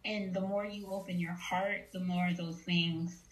And 0.04 0.34
the 0.34 0.40
more 0.40 0.64
you 0.64 0.88
open 0.92 1.18
your 1.18 1.32
heart, 1.32 1.88
the 1.92 2.00
more 2.00 2.30
those 2.36 2.60
things 2.60 3.22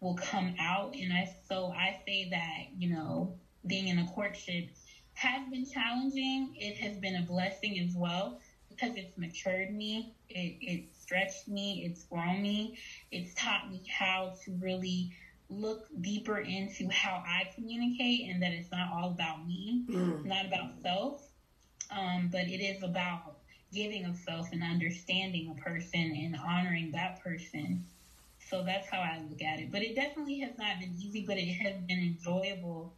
will 0.00 0.14
come 0.14 0.54
out. 0.58 0.94
And 0.94 1.12
I 1.12 1.30
so 1.48 1.72
I 1.72 2.00
say 2.06 2.28
that, 2.30 2.68
you 2.76 2.90
know, 2.90 3.34
being 3.66 3.88
in 3.88 3.98
a 3.98 4.06
courtship 4.08 4.70
has 5.14 5.48
been 5.50 5.66
challenging. 5.66 6.54
It 6.56 6.76
has 6.78 6.96
been 6.96 7.16
a 7.16 7.22
blessing 7.22 7.78
as 7.80 7.94
well 7.94 8.40
because 8.68 8.96
it's 8.96 9.16
matured 9.18 9.74
me. 9.74 10.14
It, 10.28 10.56
it 10.60 10.84
stretched 10.98 11.48
me. 11.48 11.84
It's 11.84 12.04
grown 12.04 12.40
me. 12.42 12.78
It's 13.10 13.34
taught 13.34 13.70
me 13.70 13.82
how 13.88 14.34
to 14.44 14.52
really 14.60 15.12
look 15.50 15.86
deeper 16.00 16.38
into 16.38 16.88
how 16.90 17.22
I 17.26 17.50
communicate 17.54 18.30
and 18.30 18.42
that 18.42 18.52
it's 18.52 18.70
not 18.70 18.92
all 18.92 19.10
about 19.10 19.46
me, 19.46 19.84
mm. 19.88 20.24
not 20.24 20.46
about 20.46 20.70
self, 20.82 21.26
um, 21.90 22.28
but 22.30 22.42
it 22.42 22.62
is 22.62 22.82
about 22.82 23.36
giving 23.72 24.04
of 24.04 24.16
self 24.16 24.52
and 24.52 24.62
understanding 24.62 25.54
a 25.56 25.60
person 25.60 26.14
and 26.16 26.36
honoring 26.36 26.92
that 26.92 27.22
person. 27.22 27.84
So 28.48 28.64
that's 28.64 28.88
how 28.88 28.98
I 28.98 29.22
look 29.28 29.42
at 29.42 29.60
it. 29.60 29.70
But 29.70 29.82
it 29.82 29.94
definitely 29.94 30.40
has 30.40 30.56
not 30.58 30.80
been 30.80 30.94
easy, 30.98 31.24
but 31.26 31.36
it 31.36 31.52
has 31.54 31.74
been 31.82 31.98
enjoyable 31.98 32.92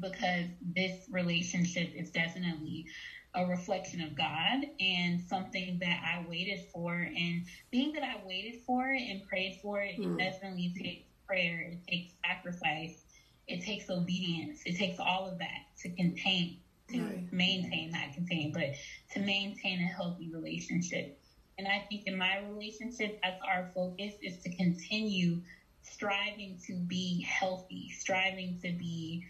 because 0.00 0.46
this 0.74 1.06
relationship 1.10 1.92
is 1.94 2.10
definitely 2.10 2.86
a 3.34 3.44
reflection 3.46 4.00
of 4.00 4.16
God 4.16 4.64
and 4.80 5.20
something 5.20 5.78
that 5.80 6.02
I 6.02 6.24
waited 6.28 6.60
for. 6.72 6.94
And 6.94 7.44
being 7.70 7.92
that 7.92 8.02
I 8.02 8.26
waited 8.26 8.60
for 8.66 8.88
it 8.90 9.02
and 9.02 9.26
prayed 9.28 9.58
for 9.62 9.82
it, 9.82 9.98
mm. 9.98 10.14
it 10.14 10.18
definitely 10.18 10.74
takes 10.78 11.07
prayer, 11.28 11.72
it 11.72 11.86
takes 11.88 12.12
sacrifice, 12.24 13.04
it 13.46 13.64
takes 13.64 13.90
obedience, 13.90 14.60
it 14.64 14.76
takes 14.76 14.98
all 14.98 15.28
of 15.30 15.38
that 15.38 15.66
to 15.82 15.90
contain, 15.90 16.58
to 16.90 17.00
right. 17.00 17.32
maintain, 17.32 17.90
not 17.92 18.14
contain, 18.14 18.52
but 18.52 18.74
to 19.12 19.20
maintain 19.20 19.80
a 19.80 19.86
healthy 19.86 20.30
relationship. 20.32 21.20
And 21.58 21.66
I 21.66 21.84
think 21.88 22.06
in 22.06 22.16
my 22.16 22.38
relationship, 22.48 23.20
that's 23.22 23.40
our 23.42 23.70
focus 23.74 24.14
is 24.22 24.38
to 24.38 24.54
continue 24.54 25.40
striving 25.82 26.58
to 26.66 26.74
be 26.74 27.22
healthy, 27.22 27.90
striving 27.90 28.58
to 28.62 28.72
be 28.72 29.24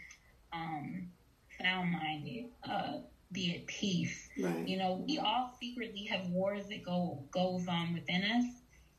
um, 0.52 1.08
sound 1.60 1.92
minded, 1.92 2.46
uh, 2.68 2.98
be 3.32 3.56
at 3.56 3.66
peace. 3.66 4.28
Right. 4.38 4.66
You 4.66 4.78
know, 4.78 5.04
we 5.06 5.18
all 5.18 5.54
secretly 5.60 6.04
have 6.04 6.26
wars 6.30 6.66
that 6.68 6.84
go 6.84 7.24
goes 7.30 7.66
on 7.68 7.94
within 7.94 8.22
us. 8.22 8.44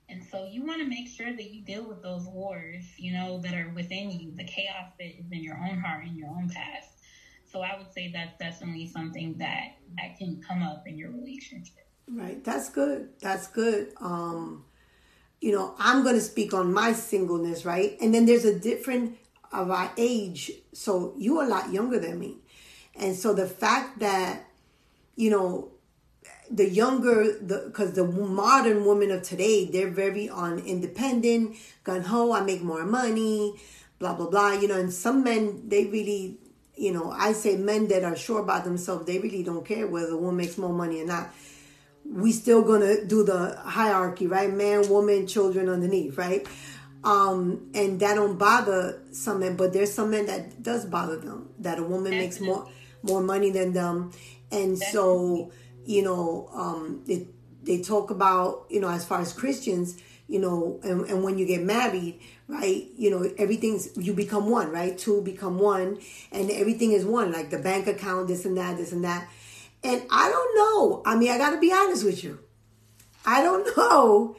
And 0.10 0.24
so 0.24 0.46
you 0.46 0.66
want 0.66 0.82
to 0.82 0.88
make 0.88 1.08
sure 1.08 1.32
that 1.32 1.52
you 1.52 1.62
deal 1.62 1.84
with 1.84 2.02
those 2.02 2.26
wars, 2.26 2.84
you 2.98 3.14
know, 3.14 3.40
that 3.42 3.54
are 3.54 3.72
within 3.76 4.10
you, 4.12 4.32
the 4.36 4.44
chaos 4.44 4.92
that 4.98 5.06
is 5.06 5.32
in 5.32 5.44
your 5.44 5.56
own 5.56 5.80
heart, 5.80 6.06
in 6.06 6.16
your 6.16 6.30
own 6.30 6.50
past. 6.50 6.90
So 7.52 7.62
I 7.62 7.78
would 7.78 7.92
say 7.94 8.12
that's 8.12 8.38
definitely 8.38 8.88
something 8.88 9.36
that 9.38 9.78
that 9.98 10.18
can 10.18 10.42
come 10.48 10.64
up 10.64 10.88
in 10.88 10.98
your 10.98 11.12
relationship. 11.12 11.88
Right. 12.08 12.44
That's 12.44 12.70
good. 12.70 13.10
That's 13.20 13.48
good. 13.48 13.94
Um, 14.00 14.66
you 15.42 15.52
know, 15.52 15.76
I'm 15.78 16.04
going 16.04 16.16
to 16.16 16.22
speak 16.22 16.54
on 16.54 16.74
my 16.74 16.94
singleness, 16.94 17.66
right? 17.66 17.98
And 18.02 18.14
then 18.14 18.26
there's 18.26 18.46
a 18.46 18.58
different 18.58 19.18
of 19.52 19.72
our 19.72 19.92
age. 19.98 20.52
So 20.74 21.14
you're 21.18 21.44
a 21.44 21.48
lot 21.48 21.72
younger 21.72 22.00
than 22.00 22.20
me. 22.20 22.38
And 22.96 23.16
so 23.16 23.34
the 23.34 23.48
fact 23.48 24.00
that, 24.00 24.46
you 25.16 25.30
know, 25.30 25.70
the 26.52 26.68
younger, 26.68 27.38
the 27.40 27.64
because 27.68 27.94
the 27.94 28.06
modern 28.06 28.86
women 28.86 29.12
of 29.12 29.24
today, 29.24 29.66
they're 29.66 29.90
very 29.90 30.30
on 30.30 30.60
independent, 30.60 31.56
gun 31.84 32.02
ho, 32.02 32.32
I 32.34 32.42
make 32.42 32.62
more 32.62 32.86
money, 32.86 33.60
blah 34.00 34.14
blah 34.16 34.30
blah. 34.30 34.54
You 34.54 34.68
know, 34.68 34.80
and 34.80 34.92
some 34.92 35.24
men 35.24 35.70
they 35.70 35.86
really, 35.86 36.38
you 36.76 36.92
know, 36.92 37.12
I 37.12 37.34
say 37.34 37.56
men 37.56 37.88
that 37.90 38.04
are 38.04 38.16
sure 38.16 38.40
about 38.42 38.64
themselves, 38.64 39.06
they 39.06 39.20
really 39.20 39.44
don't 39.44 39.66
care 39.66 39.88
whether 39.88 40.08
the 40.08 40.18
woman 40.18 40.38
makes 40.38 40.58
more 40.58 40.74
money 40.74 41.02
or 41.02 41.06
not. 41.06 41.32
We 42.06 42.32
still 42.32 42.64
gonna 42.64 43.06
do 43.06 43.24
the 43.24 43.56
hierarchy, 43.58 44.26
right? 44.26 44.52
Man, 44.52 44.90
woman, 44.90 45.28
children 45.28 45.70
underneath, 45.70 46.18
right? 46.18 46.48
Um, 47.04 47.70
and 47.76 48.00
that 48.00 48.16
don't 48.16 48.38
bother 48.38 49.02
some 49.12 49.40
men, 49.40 49.56
but 49.56 49.72
there's 49.72 49.94
some 49.94 50.10
men 50.10 50.26
that 50.26 50.64
does 50.64 50.86
bother 50.86 51.18
them 51.18 51.50
that 51.60 51.80
a 51.80 51.84
woman 51.84 52.12
makes 52.12 52.40
more 52.40 52.68
more 53.04 53.22
money 53.22 53.52
than 53.52 53.72
them, 53.72 54.12
and 54.52 54.78
so 54.78 55.52
you 55.90 56.04
know, 56.04 56.48
um, 56.54 57.04
it, 57.08 57.26
they 57.64 57.82
talk 57.82 58.12
about 58.12 58.68
you 58.70 58.80
know 58.80 58.90
as 58.90 59.04
far 59.04 59.20
as 59.22 59.34
Christians, 59.34 59.98
you 60.28 60.38
know, 60.38 60.80
and, 60.84 61.02
and 61.08 61.24
when 61.24 61.40
you 61.40 61.48
get 61.48 61.64
married, 61.64 62.20
right, 62.48 62.88
you 62.96 63.10
know, 63.10 63.28
everything's 63.40 63.90
you 63.98 64.14
become 64.14 64.52
one, 64.52 64.70
right? 64.70 64.96
Two 64.96 65.24
become 65.24 65.58
one, 65.58 65.98
and 66.32 66.52
everything 66.52 66.92
is 66.92 67.06
one, 67.06 67.32
like 67.32 67.50
the 67.50 67.58
bank 67.58 67.88
account, 67.88 68.28
this 68.28 68.46
and 68.46 68.56
that, 68.56 68.78
this 68.78 68.92
and 68.92 69.04
that. 69.04 69.28
And 69.84 70.04
I 70.12 70.30
don't 70.30 70.56
know. 70.58 71.02
I 71.08 71.16
mean, 71.16 71.32
I 71.32 71.40
got 71.40 71.52
to 71.52 71.60
be 71.60 71.74
honest 71.74 72.04
with 72.04 72.24
you. 72.24 72.38
I 73.26 73.42
don't 73.42 73.66
know 73.78 74.38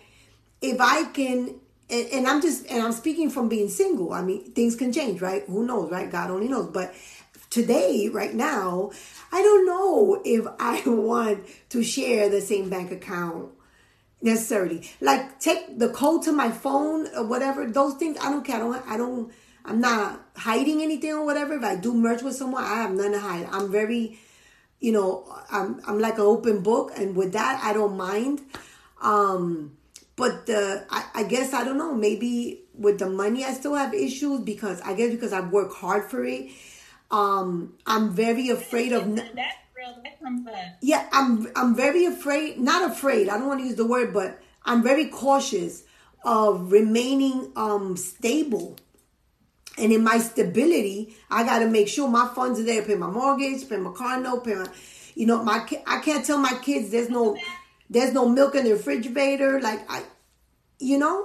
if 0.63 0.81
I 0.81 1.05
can 1.05 1.57
and, 1.91 2.09
and, 2.13 2.27
I'm 2.29 2.41
just 2.41 2.71
and 2.71 2.81
I'm 2.81 2.93
speaking 2.93 3.29
from 3.29 3.49
being 3.49 3.69
single. 3.69 4.13
I 4.13 4.23
mean, 4.23 4.53
things 4.53 4.77
can 4.77 4.93
change, 4.93 5.21
right? 5.21 5.43
Who 5.49 5.67
knows, 5.67 5.91
right? 5.91 6.09
God 6.09 6.31
only 6.31 6.47
knows. 6.47 6.71
But 6.71 6.95
today, 7.51 8.09
right 8.09 8.33
now, 8.33 8.93
I 9.33 9.43
don't 9.43 9.67
know 9.67 10.23
if 10.25 10.47
I 10.59 10.83
want 10.87 11.47
to 11.71 11.83
share 11.83 12.29
the 12.29 12.41
same 12.41 12.69
bank 12.69 12.91
account 12.91 13.53
necessarily. 14.23 14.89
Like 15.01 15.41
take 15.41 15.79
the 15.79 15.89
code 15.91 16.23
to 16.25 16.33
my 16.33 16.51
phone 16.51 17.09
or 17.17 17.25
whatever. 17.25 17.67
Those 17.67 17.95
things 17.95 18.19
I 18.21 18.31
don't 18.31 18.45
care. 18.45 18.57
I 18.57 18.59
don't. 18.59 18.89
I 18.89 18.97
don't. 18.97 19.33
I'm 19.65 19.81
not 19.81 20.21
hiding 20.37 20.83
anything 20.83 21.13
or 21.13 21.25
whatever. 21.25 21.55
If 21.55 21.65
I 21.65 21.77
do 21.77 21.95
merge 21.95 22.23
with 22.23 22.35
someone, 22.35 22.65
I 22.65 22.77
have 22.77 22.93
none 22.93 23.13
to 23.13 23.21
hide. 23.21 23.47
I'm 23.51 23.71
very, 23.71 24.19
you 24.81 24.93
know, 24.93 25.31
I'm 25.51 25.81
I'm 25.87 25.99
like 25.99 26.15
an 26.15 26.23
open 26.23 26.63
book, 26.63 26.93
and 26.97 27.15
with 27.15 27.33
that, 27.33 27.61
I 27.63 27.73
don't 27.73 27.97
mind. 27.97 28.41
Um, 29.03 29.77
but 30.17 30.47
the 30.47 30.87
I, 30.91 31.05
I 31.15 31.23
guess 31.25 31.53
I 31.53 31.65
don't 31.65 31.79
know. 31.79 31.95
Maybe 31.95 32.63
with 32.75 32.99
the 32.99 33.09
money, 33.09 33.45
I 33.45 33.53
still 33.53 33.75
have 33.75 33.95
issues 33.95 34.41
because 34.41 34.81
I 34.81 34.95
guess 34.95 35.11
because 35.11 35.33
I 35.33 35.41
work 35.41 35.73
hard 35.73 36.11
for 36.11 36.25
it 36.25 36.51
um, 37.11 37.75
I'm 37.87 38.11
very 38.11 38.49
afraid 38.49 38.93
of. 38.93 39.17
That. 39.17 39.35
Yeah, 40.83 41.09
I'm. 41.13 41.49
I'm 41.57 41.75
very 41.75 42.05
afraid. 42.05 42.59
Not 42.59 42.91
afraid. 42.91 43.29
I 43.29 43.39
don't 43.39 43.49
want 43.49 43.61
to 43.61 43.67
use 43.67 43.77
the 43.77 43.87
word, 43.87 44.13
but 44.13 44.41
I'm 44.65 44.83
very 44.83 45.07
cautious 45.07 45.85
of 46.25 46.71
remaining 46.71 47.51
um 47.57 47.97
stable. 47.97 48.77
And 49.79 49.93
in 49.93 50.05
my 50.05 50.19
stability, 50.19 51.17
I 51.31 51.43
got 51.45 51.61
to 51.61 51.67
make 51.67 51.89
sure 51.89 52.09
my 52.09 52.29
funds 52.35 52.61
are 52.61 52.65
there. 52.65 52.83
To 52.83 52.87
pay 52.87 52.95
my 52.95 53.09
mortgage, 53.09 53.69
pay 53.69 53.79
my 53.79 53.93
car 53.93 54.21
note, 54.21 54.45
pay 54.45 54.55
my, 54.55 54.67
you 55.15 55.27
know, 55.27 55.43
my. 55.43 55.67
I 55.87 56.01
can't 56.01 56.25
tell 56.25 56.39
my 56.39 56.59
kids 56.63 56.91
there's 56.91 57.09
no, 57.09 57.37
there's 57.89 58.13
no 58.13 58.29
milk 58.29 58.55
in 58.55 58.65
the 58.65 58.73
refrigerator. 58.73 59.61
Like 59.61 59.91
I, 59.91 60.03
you 60.79 60.99
know. 60.99 61.25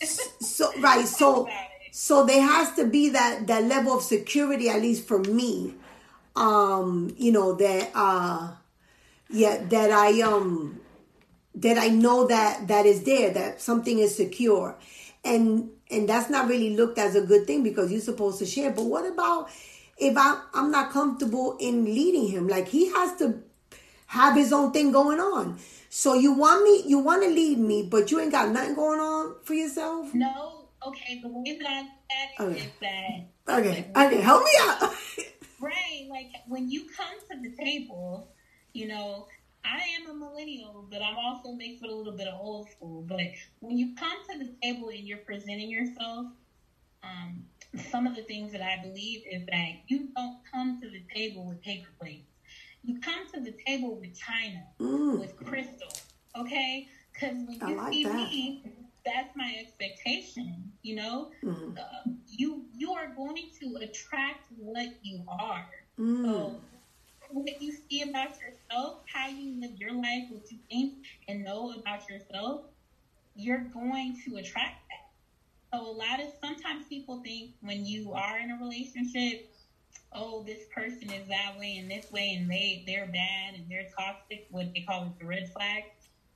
so 0.40 0.70
right, 0.80 1.06
so 1.06 1.48
so 1.90 2.24
there 2.24 2.42
has 2.42 2.74
to 2.74 2.86
be 2.86 3.10
that 3.10 3.46
that 3.46 3.64
level 3.64 3.96
of 3.96 4.02
security, 4.02 4.68
at 4.68 4.80
least 4.82 5.06
for 5.06 5.18
me. 5.18 5.74
Um, 6.36 7.14
you 7.16 7.32
know 7.32 7.54
that 7.54 7.90
uh, 7.94 8.52
yeah, 9.30 9.62
that 9.68 9.90
I 9.90 10.20
um 10.22 10.80
that 11.54 11.78
I 11.78 11.88
know 11.88 12.26
that 12.26 12.68
that 12.68 12.86
is 12.86 13.02
there, 13.02 13.30
that 13.30 13.60
something 13.60 13.98
is 13.98 14.16
secure, 14.16 14.76
and 15.24 15.70
and 15.90 16.08
that's 16.08 16.30
not 16.30 16.48
really 16.48 16.76
looked 16.76 16.98
as 16.98 17.16
a 17.16 17.22
good 17.22 17.46
thing 17.46 17.62
because 17.62 17.90
you're 17.90 18.00
supposed 18.00 18.38
to 18.38 18.46
share. 18.46 18.70
But 18.70 18.84
what 18.84 19.06
about 19.06 19.50
if 19.96 20.16
I 20.16 20.40
I'm 20.54 20.70
not 20.70 20.92
comfortable 20.92 21.56
in 21.58 21.84
leading 21.84 22.28
him? 22.28 22.48
Like 22.48 22.68
he 22.68 22.92
has 22.92 23.16
to 23.18 23.42
have 24.08 24.36
his 24.36 24.52
own 24.52 24.72
thing 24.72 24.92
going 24.92 25.20
on. 25.20 25.58
So 25.90 26.14
you 26.14 26.32
want 26.32 26.64
me, 26.64 26.82
you 26.86 26.98
want 26.98 27.22
to 27.22 27.30
lead 27.30 27.58
me, 27.58 27.88
but 27.90 28.10
you 28.10 28.20
ain't 28.20 28.32
got 28.32 28.50
nothing 28.50 28.74
going 28.74 29.00
on 29.00 29.36
for 29.42 29.54
yourself. 29.54 30.12
No, 30.14 30.57
okay, 30.86 31.20
the 31.22 31.28
way 31.28 31.58
that 31.58 31.68
I 31.68 31.82
said 31.82 32.46
okay. 32.46 32.60
is 32.60 32.66
that 32.80 33.58
okay, 33.58 33.90
like, 33.94 34.12
okay, 34.12 34.20
help 34.20 34.44
me 34.44 34.50
out. 34.60 34.94
right, 35.60 36.06
like 36.08 36.30
when 36.46 36.70
you 36.70 36.86
come 36.96 37.18
to 37.30 37.48
the 37.48 37.56
table, 37.56 38.28
you 38.72 38.88
know, 38.88 39.26
I 39.64 39.80
am 40.00 40.10
a 40.10 40.14
millennial, 40.14 40.86
but 40.90 41.02
I'm 41.02 41.16
also 41.16 41.52
mixed 41.52 41.82
with 41.82 41.90
a 41.90 41.94
little 41.94 42.16
bit 42.16 42.28
of 42.28 42.40
old 42.40 42.70
school. 42.70 43.02
But 43.02 43.20
when 43.60 43.76
you 43.76 43.94
come 43.96 44.16
to 44.30 44.38
the 44.38 44.52
table 44.62 44.88
and 44.88 45.00
you're 45.00 45.18
presenting 45.18 45.70
yourself, 45.70 46.26
um, 47.02 47.44
some 47.90 48.06
of 48.06 48.16
the 48.16 48.22
things 48.22 48.52
that 48.52 48.62
I 48.62 48.82
believe 48.82 49.22
is 49.30 49.44
that 49.46 49.68
you 49.88 50.08
don't 50.16 50.38
come 50.50 50.80
to 50.80 50.88
the 50.88 51.02
table 51.14 51.46
with 51.46 51.60
paper 51.62 51.88
plates. 52.00 52.26
You 52.82 53.00
come 53.00 53.26
to 53.34 53.40
the 53.40 53.54
table 53.66 53.96
with 53.96 54.18
china, 54.18 54.64
mm. 54.80 55.18
with 55.18 55.36
crystal. 55.36 55.88
Okay, 56.38 56.88
because 57.12 57.36
when 57.46 57.68
you 57.68 57.76
like 57.76 57.92
see 57.92 58.04
that. 58.04 58.14
me, 58.14 58.62
that's 59.08 59.34
my 59.36 59.56
expectation. 59.60 60.72
You 60.82 60.96
know, 60.96 61.30
mm-hmm. 61.42 61.78
uh, 61.78 62.12
you 62.26 62.64
you 62.76 62.92
are 62.92 63.08
going 63.16 63.50
to 63.60 63.76
attract 63.82 64.46
what 64.56 64.88
you 65.02 65.22
are. 65.28 65.68
Mm. 65.98 66.24
So 66.24 66.60
what 67.30 67.60
you 67.60 67.72
see 67.72 68.02
about 68.02 68.30
yourself, 68.40 69.00
how 69.12 69.28
you 69.28 69.60
live 69.60 69.76
your 69.76 69.92
life, 69.92 70.24
what 70.30 70.50
you 70.50 70.58
think 70.70 70.94
and 71.28 71.44
know 71.44 71.72
about 71.72 72.08
yourself, 72.08 72.62
you're 73.34 73.66
going 73.72 74.20
to 74.26 74.36
attract 74.36 74.76
that. 74.88 75.08
So 75.72 75.86
a 75.86 75.92
lot 75.92 76.20
of 76.20 76.28
sometimes 76.42 76.86
people 76.88 77.20
think 77.22 77.50
when 77.60 77.84
you 77.84 78.12
are 78.12 78.38
in 78.38 78.50
a 78.50 78.56
relationship, 78.56 79.50
oh, 80.12 80.42
this 80.44 80.60
person 80.74 81.12
is 81.12 81.28
that 81.28 81.58
way 81.58 81.76
and 81.76 81.90
this 81.90 82.10
way 82.10 82.34
and 82.38 82.50
they 82.50 82.84
they're 82.86 83.06
bad 83.06 83.54
and 83.54 83.64
they're 83.68 83.88
toxic, 83.98 84.46
what 84.50 84.72
they 84.74 84.80
call 84.88 85.04
it 85.04 85.18
the 85.18 85.26
red 85.26 85.52
flag. 85.52 85.84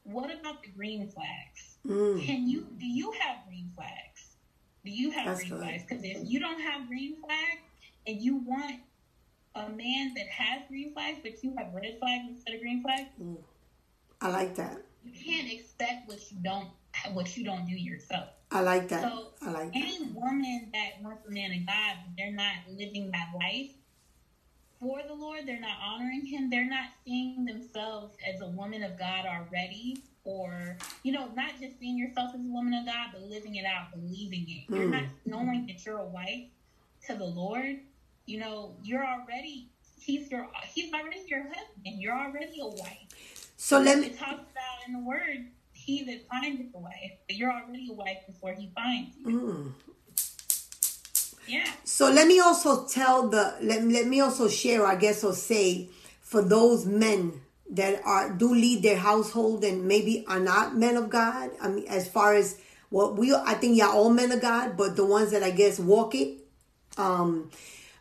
What 0.04 0.30
about 0.32 0.62
the 0.62 0.71
green 0.71 1.09
flags? 1.09 1.78
Mm. 1.87 2.25
Can 2.25 2.49
you 2.49 2.66
do 2.78 2.87
you 2.87 3.12
have 3.12 3.47
green 3.47 3.71
flags? 3.76 4.37
Do 4.85 4.90
you 4.90 5.11
have 5.11 5.26
That's 5.26 5.40
green 5.40 5.50
good. 5.50 5.61
flags? 5.61 5.82
Because 5.88 6.04
if 6.04 6.18
you 6.25 6.40
don't 6.40 6.61
have 6.61 6.88
green 6.88 7.16
flags 7.25 7.62
and 8.06 8.21
you 8.21 8.38
want 8.38 8.80
a 9.54 9.68
man 9.68 10.14
that 10.14 10.26
has 10.28 10.62
green 10.68 10.92
flags, 10.92 11.18
but 11.23 11.42
you 11.44 11.54
have 11.56 11.73
red 11.75 11.99
flags 12.00 12.25
instead 12.28 12.54
of 12.54 12.61
green 12.61 12.82
flags. 12.82 13.11
Mm. 13.21 13.37
I 14.21 14.28
like 14.28 14.54
that. 14.56 14.82
You 15.04 15.12
can't 15.12 15.52
expect 15.52 16.09
what 16.09 16.30
you 16.30 16.38
don't 16.42 16.68
what 17.12 17.37
you 17.37 17.44
don't 17.44 17.66
do 17.66 17.75
yourself. 17.75 18.28
I 18.50 18.61
like 18.61 18.88
that. 18.88 19.02
So 19.02 19.28
I 19.42 19.50
like 19.50 19.71
any 19.75 19.99
that. 19.99 20.14
woman 20.14 20.71
that 20.73 21.02
wants 21.02 21.26
a 21.26 21.30
man 21.30 21.52
of 21.52 21.66
God, 21.66 21.97
they're 22.16 22.32
not 22.32 22.54
living 22.68 23.11
that 23.12 23.30
life 23.35 23.73
for 24.82 25.00
the 25.06 25.14
Lord, 25.14 25.46
they're 25.46 25.60
not 25.60 25.78
honoring 25.82 26.26
him, 26.26 26.50
they're 26.50 26.68
not 26.68 26.88
seeing 27.06 27.46
themselves 27.46 28.14
as 28.28 28.42
a 28.42 28.48
woman 28.48 28.82
of 28.82 28.98
God 28.98 29.24
already, 29.24 30.02
or 30.24 30.76
you 31.04 31.12
know, 31.12 31.28
not 31.34 31.52
just 31.60 31.78
seeing 31.80 31.96
yourself 31.96 32.32
as 32.34 32.40
a 32.40 32.52
woman 32.52 32.74
of 32.74 32.84
God, 32.84 33.08
but 33.12 33.22
living 33.22 33.54
it 33.54 33.64
out, 33.64 33.92
believing 33.94 34.44
it. 34.48 34.70
Mm. 34.70 34.76
You're 34.76 34.88
not 34.88 35.04
knowing 35.24 35.66
that 35.68 35.86
you're 35.86 35.98
a 35.98 36.04
wife 36.04 36.48
to 37.06 37.14
the 37.14 37.24
Lord 37.24 37.78
you 38.26 38.38
know, 38.38 38.74
you're 38.82 39.04
already 39.04 39.68
he's 39.98 40.30
your 40.30 40.48
he's 40.74 40.92
already 40.92 41.22
your 41.26 41.42
husband. 41.42 42.00
You're 42.00 42.16
already 42.16 42.60
a 42.60 42.66
wife. 42.66 43.50
So 43.56 43.80
let 43.80 43.98
me 43.98 44.10
talk 44.10 44.34
about 44.34 44.86
in 44.86 44.92
the 44.94 45.00
word, 45.00 45.46
he 45.72 46.04
that 46.04 46.28
findeth 46.28 46.74
a 46.74 46.78
wife. 46.78 47.12
But 47.26 47.36
you're 47.36 47.52
already 47.52 47.88
a 47.90 47.94
wife 47.94 48.18
before 48.26 48.52
he 48.52 48.70
finds 48.74 49.16
you. 49.16 49.26
Mm. 49.26 49.91
Yeah. 51.52 51.68
So 51.85 52.11
let 52.11 52.26
me 52.26 52.40
also 52.40 52.87
tell 52.87 53.28
the 53.28 53.54
let, 53.61 53.85
let 53.85 54.06
me 54.06 54.21
also 54.21 54.49
share, 54.49 54.87
I 54.87 54.97
guess, 54.97 55.23
or 55.23 55.35
say 55.35 55.90
for 56.23 56.40
those 56.40 56.87
men 56.87 57.42
that 57.68 58.00
are 58.06 58.32
do 58.32 58.54
lead 58.54 58.82
their 58.82 58.97
household 58.97 59.62
and 59.62 59.87
maybe 59.87 60.25
are 60.26 60.40
not 60.40 60.75
men 60.75 60.97
of 60.97 61.11
God. 61.11 61.50
I 61.61 61.68
mean, 61.68 61.85
as 61.88 62.09
far 62.09 62.32
as 62.35 62.59
what 62.88 63.16
we, 63.16 63.35
I 63.35 63.52
think 63.52 63.76
y'all 63.76 63.90
all 63.90 64.09
men 64.09 64.32
of 64.32 64.40
God, 64.40 64.78
but 64.78 64.97
the 64.97 65.04
ones 65.04 65.30
that 65.32 65.42
I 65.42 65.50
guess 65.50 65.78
walk 65.78 66.14
it. 66.14 66.38
Um, 66.97 67.50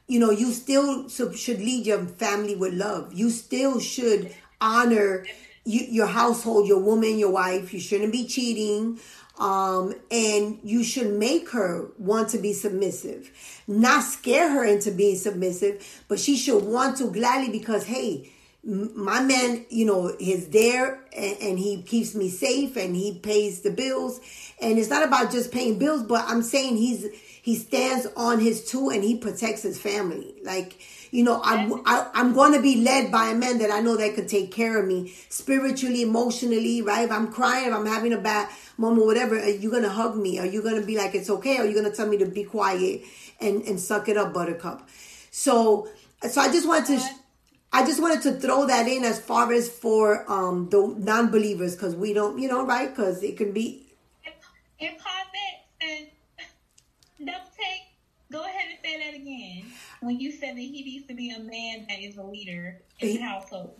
you 0.08 0.20
know, 0.20 0.32
you 0.32 0.52
still 0.52 1.10
should 1.10 1.60
lead 1.60 1.86
your 1.86 2.06
family 2.06 2.56
with 2.56 2.74
love. 2.74 3.14
You 3.14 3.30
still 3.30 3.82
should 3.82 4.34
honor 4.62 5.26
you, 5.66 5.86
your 5.90 6.08
household, 6.08 6.68
your 6.68 6.80
woman, 6.80 7.18
your 7.18 7.32
wife. 7.32 7.74
You 7.74 7.80
shouldn't 7.80 8.12
be 8.12 8.26
cheating. 8.26 9.00
Um, 9.40 9.96
and 10.12 10.60
you 10.64 10.84
should 10.84 11.14
make 11.14 11.50
her 11.50 11.90
want 11.98 12.30
to 12.30 12.38
be 12.38 12.54
submissive, 12.54 13.32
not 13.68 14.04
scare 14.04 14.52
her 14.52 14.64
into 14.64 14.92
being 14.92 15.16
submissive, 15.16 16.04
but 16.08 16.20
she 16.20 16.38
should 16.38 16.64
want 16.64 16.98
to 16.98 17.10
gladly 17.10 17.50
because, 17.50 17.86
hey, 17.86 18.30
my 18.64 19.22
man, 19.22 19.66
you 19.70 19.86
know, 19.86 20.16
is 20.20 20.50
there 20.50 21.02
and, 21.18 21.38
and, 21.42 21.60
he 21.60 21.82
keeps 21.82 22.14
me 22.14 22.30
safe 22.30 22.78
and 22.78 22.96
he 22.96 23.18
pays 23.18 23.62
the 23.62 23.72
bills. 23.72 24.20
And 24.62 24.78
it's 24.78 24.90
not 24.90 25.04
about 25.04 25.32
just 25.32 25.52
paying 25.52 25.80
bills, 25.80 26.04
but 26.04 26.26
I'm 26.28 26.44
saying 26.44 26.78
he's 26.78 27.08
he 27.42 27.56
stands 27.56 28.06
on 28.16 28.40
his 28.40 28.64
two 28.64 28.90
and 28.90 29.04
he 29.04 29.18
protects 29.18 29.64
his 29.64 29.80
family. 29.80 30.36
Like, 30.44 30.80
you 31.12 31.26
know, 31.26 31.42
I'm, 31.44 31.74
I, 31.86 32.10
I'm 32.14 32.34
going 32.34 32.54
to 32.54 32.62
be 32.62 32.82
led 32.82 33.12
by 33.12 33.28
a 33.28 33.36
man 33.36 33.58
that 33.60 33.70
I 33.70 33.82
know 33.82 33.98
that 33.98 34.16
could 34.16 34.30
take 34.30 34.52
care 34.52 34.80
of 34.80 34.88
me 34.88 35.14
spiritually, 35.28 36.02
emotionally, 36.02 36.82
right? 36.82 37.04
If 37.04 37.12
I'm 37.12 37.32
crying, 37.32 37.68
if 37.68 37.74
I'm 37.74 37.86
having 37.86 38.14
a 38.14 38.18
bad 38.18 38.48
moment, 38.78 39.06
whatever, 39.06 39.38
are 39.38 39.50
you 39.50 39.70
going 39.70 39.84
to 39.84 39.90
hug 39.90 40.16
me? 40.16 40.40
Are 40.40 40.46
you 40.46 40.62
going 40.62 40.80
to 40.80 40.86
be 40.86 40.98
like, 40.98 41.14
it's 41.14 41.30
okay? 41.30 41.58
Or 41.58 41.64
are 41.64 41.66
you 41.66 41.74
going 41.74 41.90
to 41.90 41.96
tell 41.96 42.08
me 42.08 42.18
to 42.18 42.26
be 42.26 42.46
quiet 42.46 43.02
and, 43.42 43.62
and 43.64 43.78
suck 43.78 44.08
it 44.08 44.16
up, 44.16 44.34
buttercup? 44.34 44.88
So, 45.32 45.90
so 46.30 46.40
I 46.40 46.50
just 46.50 46.66
wanted 46.66 46.98
to, 46.98 47.06
I 47.74 47.86
just 47.86 48.02
wanted 48.02 48.22
to 48.24 48.40
throw 48.40 48.66
that 48.68 48.88
in 48.88 49.04
as 49.04 49.20
far 49.20 49.52
as 49.52 49.68
for, 49.68 50.24
um, 50.32 50.70
the 50.70 50.96
non-believers, 50.98 51.76
cause 51.76 51.94
we 51.94 52.14
don't, 52.14 52.40
you 52.40 52.48
know, 52.48 52.66
right? 52.66 52.96
Cause 52.96 53.22
it 53.22 53.36
can 53.36 53.52
be. 53.52 53.86
If, 54.24 54.34
if 54.80 55.02
double 57.20 57.34
take. 57.58 57.82
Go 58.32 58.44
ahead 58.44 58.70
and 58.70 58.78
say 58.82 58.98
that 58.98 59.14
again. 59.16 59.66
When 60.02 60.20
you 60.20 60.32
said 60.32 60.56
that 60.56 60.62
he 60.62 60.84
needs 60.84 61.08
to 61.08 61.14
be 61.14 61.32
a 61.32 61.40
man 61.40 61.86
that 61.88 62.00
is 62.00 62.18
a 62.18 62.24
leader 62.24 62.82
in 63.00 63.08
he, 63.08 63.18
the 63.18 63.24
household. 63.24 63.76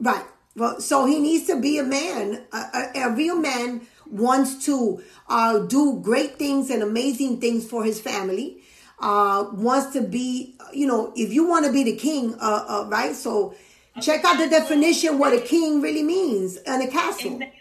Right. 0.00 0.24
Well, 0.56 0.80
so 0.80 1.04
he 1.04 1.20
needs 1.20 1.46
to 1.48 1.60
be 1.60 1.78
a 1.78 1.84
man. 1.84 2.46
A, 2.52 2.56
a, 2.56 3.00
a 3.02 3.14
real 3.14 3.38
man 3.38 3.86
wants 4.10 4.64
to 4.66 5.02
uh, 5.28 5.58
do 5.60 6.00
great 6.02 6.38
things 6.38 6.70
and 6.70 6.82
amazing 6.82 7.40
things 7.40 7.68
for 7.68 7.84
his 7.84 8.00
family. 8.00 8.62
Uh, 8.98 9.50
wants 9.52 9.92
to 9.92 10.00
be, 10.00 10.56
you 10.72 10.86
know, 10.86 11.12
if 11.14 11.30
you 11.30 11.46
want 11.46 11.66
to 11.66 11.72
be 11.72 11.84
the 11.84 11.96
king, 11.96 12.34
uh, 12.40 12.64
uh 12.66 12.86
right? 12.88 13.14
So 13.14 13.54
check 14.00 14.24
out 14.24 14.38
the 14.38 14.48
definition 14.48 15.18
what 15.18 15.34
a 15.34 15.40
king 15.40 15.82
really 15.82 16.02
means 16.02 16.56
in 16.56 16.80
a 16.80 16.88
castle. 16.88 17.32
Exactly. 17.32 17.56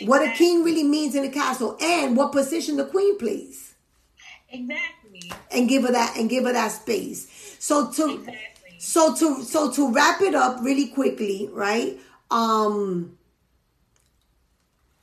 Exactly. 0.00 0.06
What 0.06 0.26
a 0.26 0.32
king 0.32 0.62
really 0.62 0.84
means 0.84 1.14
in 1.14 1.24
a 1.24 1.28
castle 1.28 1.76
and 1.82 2.16
what 2.16 2.32
position 2.32 2.76
the 2.76 2.86
queen 2.86 3.18
plays. 3.18 3.74
Exactly. 4.48 4.97
And 5.50 5.68
give 5.68 5.82
her 5.82 5.92
that 5.92 6.16
and 6.16 6.28
give 6.28 6.44
her 6.44 6.52
that 6.52 6.72
space. 6.72 7.56
So 7.58 7.90
to 7.92 8.14
exactly. 8.14 8.76
so 8.78 9.14
to 9.14 9.42
so 9.42 9.72
to 9.72 9.92
wrap 9.92 10.20
it 10.20 10.34
up 10.34 10.62
really 10.62 10.88
quickly, 10.88 11.48
right? 11.52 11.98
Um 12.30 13.18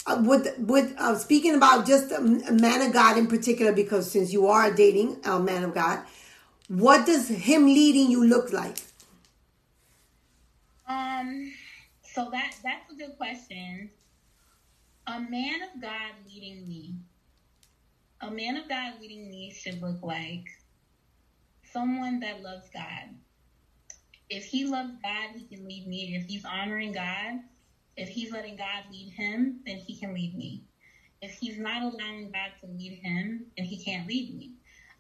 uh, 0.07 0.21
with 0.23 0.57
with 0.59 0.93
uh, 0.99 1.15
speaking 1.15 1.55
about 1.55 1.88
just 1.88 2.11
a, 2.11 2.21
man 2.21 2.81
of 2.81 2.93
God 2.93 3.17
in 3.17 3.27
particular, 3.27 3.71
because 3.71 4.09
since 4.09 4.31
you 4.31 4.47
are 4.47 4.71
dating 4.71 5.17
a 5.25 5.39
man 5.39 5.63
of 5.63 5.73
God, 5.73 5.99
what 6.67 7.05
does 7.05 7.27
him 7.27 7.65
leading 7.65 8.11
you 8.11 8.23
look 8.23 8.53
like? 8.53 8.77
Um, 10.88 11.51
so 12.03 12.29
that 12.31 12.55
that's 12.63 12.91
a 12.91 12.95
good 12.95 13.17
question. 13.17 13.89
A 15.07 15.19
man 15.19 15.61
of 15.63 15.81
God 15.81 16.11
leading 16.27 16.67
me 16.67 16.95
a 18.21 18.32
man 18.32 18.58
of 18.58 18.69
God 18.69 18.93
leading 18.99 19.30
me 19.30 19.51
should 19.51 19.82
look 19.82 20.01
like 20.01 20.45
someone 21.71 22.19
that 22.21 22.41
loves 22.41 22.69
God. 22.73 23.10
If 24.30 24.45
he 24.45 24.65
loves 24.65 24.93
God, 25.04 25.32
he 25.36 25.45
can 25.56 25.67
lead 25.67 25.88
me. 25.88 26.15
If 26.15 26.25
he's 26.25 26.45
honoring 26.45 26.93
God, 26.93 27.39
if 27.97 28.10
he's 28.10 28.32
letting 28.32 28.56
God 28.56 28.84
lead 28.91 29.12
him, 29.12 29.60
then 29.65 29.78
he 29.78 29.97
can 29.97 30.13
lead 30.13 30.36
me. 30.38 30.63
If 31.21 31.32
he's 31.32 31.58
not 31.58 31.82
allowing 31.82 32.32
God 32.32 32.51
to 32.62 32.67
lead 32.67 32.99
him, 33.04 33.47
then 33.58 33.65
he 33.65 33.84
can't 33.84 34.08
lead 34.08 34.36
me. 34.36 34.51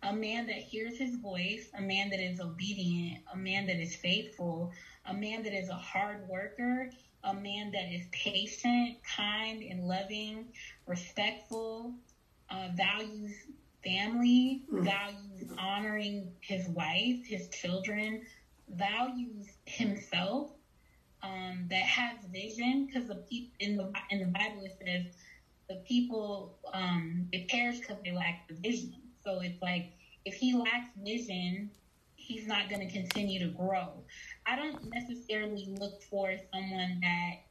A 0.03 0.13
man 0.13 0.45
that 0.47 0.57
hears 0.57 0.97
his 0.97 1.15
voice, 1.15 1.69
a 1.77 1.81
man 1.81 2.09
that 2.09 2.19
is 2.19 2.39
obedient, 2.39 3.23
a 3.33 3.37
man 3.37 3.65
that 3.67 3.77
is 3.77 3.95
faithful, 3.95 4.71
a 5.05 5.13
man 5.13 5.43
that 5.43 5.53
is 5.53 5.69
a 5.69 5.73
hard 5.73 6.27
worker, 6.27 6.89
a 7.23 7.33
man 7.33 7.71
that 7.71 7.91
is 7.91 8.05
patient, 8.11 8.97
kind, 9.03 9.63
and 9.63 9.87
loving, 9.87 10.45
respectful, 10.85 11.95
uh, 12.49 12.69
values 12.75 13.33
family, 13.85 14.63
mm. 14.71 14.83
values 14.83 15.51
honoring 15.57 16.31
his 16.41 16.67
wife, 16.69 17.25
his 17.25 17.47
children, 17.49 18.23
values 18.69 19.47
himself, 19.65 20.51
um, 21.23 21.65
that 21.69 21.83
has 21.83 22.17
vision. 22.31 22.87
Because 22.87 23.07
the 23.07 23.15
people 23.15 23.51
in 23.59 23.77
the 23.77 23.91
in 24.09 24.19
the 24.19 24.25
Bible 24.25 24.63
it 24.65 24.77
says 24.83 25.13
the 25.69 25.75
people 25.87 26.57
um, 26.73 27.27
it 27.31 27.47
perish 27.47 27.79
because 27.79 27.97
they 28.03 28.11
lack 28.11 28.47
the 28.47 28.55
vision. 28.55 28.95
So 29.23 29.41
it's 29.41 29.61
like 29.61 29.93
if 30.25 30.33
he 30.35 30.55
lacks 30.55 30.89
vision, 31.03 31.69
he's 32.15 32.47
not 32.47 32.69
going 32.69 32.87
to 32.87 32.91
continue 32.91 33.39
to 33.39 33.53
grow. 33.53 33.93
I 34.45 34.55
don't 34.55 34.89
necessarily 34.91 35.67
look 35.79 36.01
for 36.03 36.35
someone 36.51 36.99
that 37.01 37.44